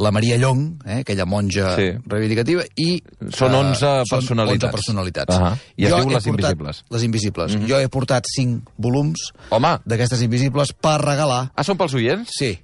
la 0.00 0.10
Maria 0.10 0.38
Llong, 0.40 0.78
eh, 0.86 1.02
aquella 1.02 1.26
monja 1.28 1.74
Sí. 1.76 1.90
reivindicativa, 2.08 2.64
i... 2.80 3.02
Són 3.36 3.52
eh, 3.52 3.58
11 3.60 3.90
són 4.08 4.18
personalitats. 4.18 4.64
11 4.64 4.72
personalitats. 4.72 5.36
Ahà. 5.36 5.52
I 5.76 5.84
es 5.84 5.92
Jo 5.92 6.00
diu 6.00 6.10
he 6.10 6.14
Les 6.14 6.26
Invisibles. 6.32 6.84
Les 6.90 7.04
Invisibles. 7.04 7.58
Jo 7.68 7.78
he 7.84 7.88
portat 7.92 8.24
5 8.32 8.72
volums 8.78 9.28
d'aquestes 9.84 10.24
invisibles 10.24 10.72
per 10.72 10.96
regalar. 11.04 11.50
ah, 11.54 11.62
són 11.64 11.76
pels 11.76 11.94
oients? 12.00 12.32
Sí. 12.32 12.54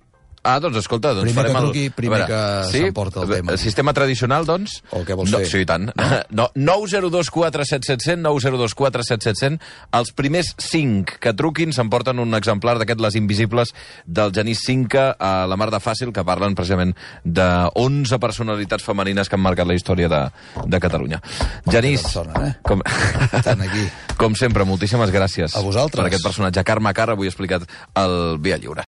Ah, 0.43 0.57
doncs 0.57 0.79
escolta, 0.81 1.11
doncs 1.13 1.29
Primer 1.29 1.43
farem 1.43 1.53
que 1.53 1.61
el... 1.61 1.67
truqui, 1.67 1.83
primer 1.93 2.23
A 2.23 2.27
veure, 2.27 2.37
que 2.71 2.79
s'emporta 2.79 3.21
el 3.25 3.33
tema. 3.35 3.57
Sistema 3.61 3.93
tradicional, 3.93 4.47
doncs? 4.49 4.79
O 4.97 5.03
què 5.05 5.17
vols 5.19 5.29
no, 5.35 5.43
fer? 5.43 5.51
Sí, 5.51 5.61
i 5.67 5.69
tant. 5.69 5.91
No? 5.93 6.07
no 6.39 6.47
902 6.57 7.29
4700, 7.35 8.23
902 8.25 8.75
4700, 8.79 9.61
els 10.01 10.13
primers 10.17 10.55
5 10.65 11.19
que 11.21 11.35
truquin 11.37 11.75
s'emporten 11.77 12.23
un 12.25 12.33
exemplar 12.39 12.79
d'aquest 12.81 13.05
Les 13.05 13.19
Invisibles 13.21 13.75
del 14.07 14.33
Genís 14.37 14.65
Cinca 14.65 15.11
a 15.19 15.45
la 15.51 15.59
Mar 15.61 15.69
de 15.75 15.83
Fàcil, 15.83 16.15
que 16.17 16.25
parlen 16.25 16.57
precisament 16.57 16.97
de 17.25 17.49
11 17.77 18.21
personalitats 18.23 18.87
femenines 18.87 19.29
que 19.29 19.37
han 19.37 19.45
marcat 19.45 19.69
la 19.69 19.77
història 19.77 20.09
de, 20.09 20.23
de 20.65 20.81
Catalunya. 20.81 21.21
Genís, 21.69 22.07
persona, 22.09 22.47
eh? 22.49 22.55
com... 22.65 22.81
Estan 23.29 23.61
aquí. 23.67 23.85
com 24.21 24.35
sempre, 24.37 24.65
moltíssimes 24.69 25.13
gràcies 25.13 25.53
A 25.57 25.65
vosaltres. 25.65 26.01
per 26.01 26.09
aquest 26.09 26.25
personatge. 26.25 26.65
Carme 26.65 26.93
Carra, 26.97 27.17
avui 27.17 27.29
he 27.29 27.33
explicat 27.33 27.69
el 28.01 28.41
Via 28.41 28.57
Lliure. 28.61 28.89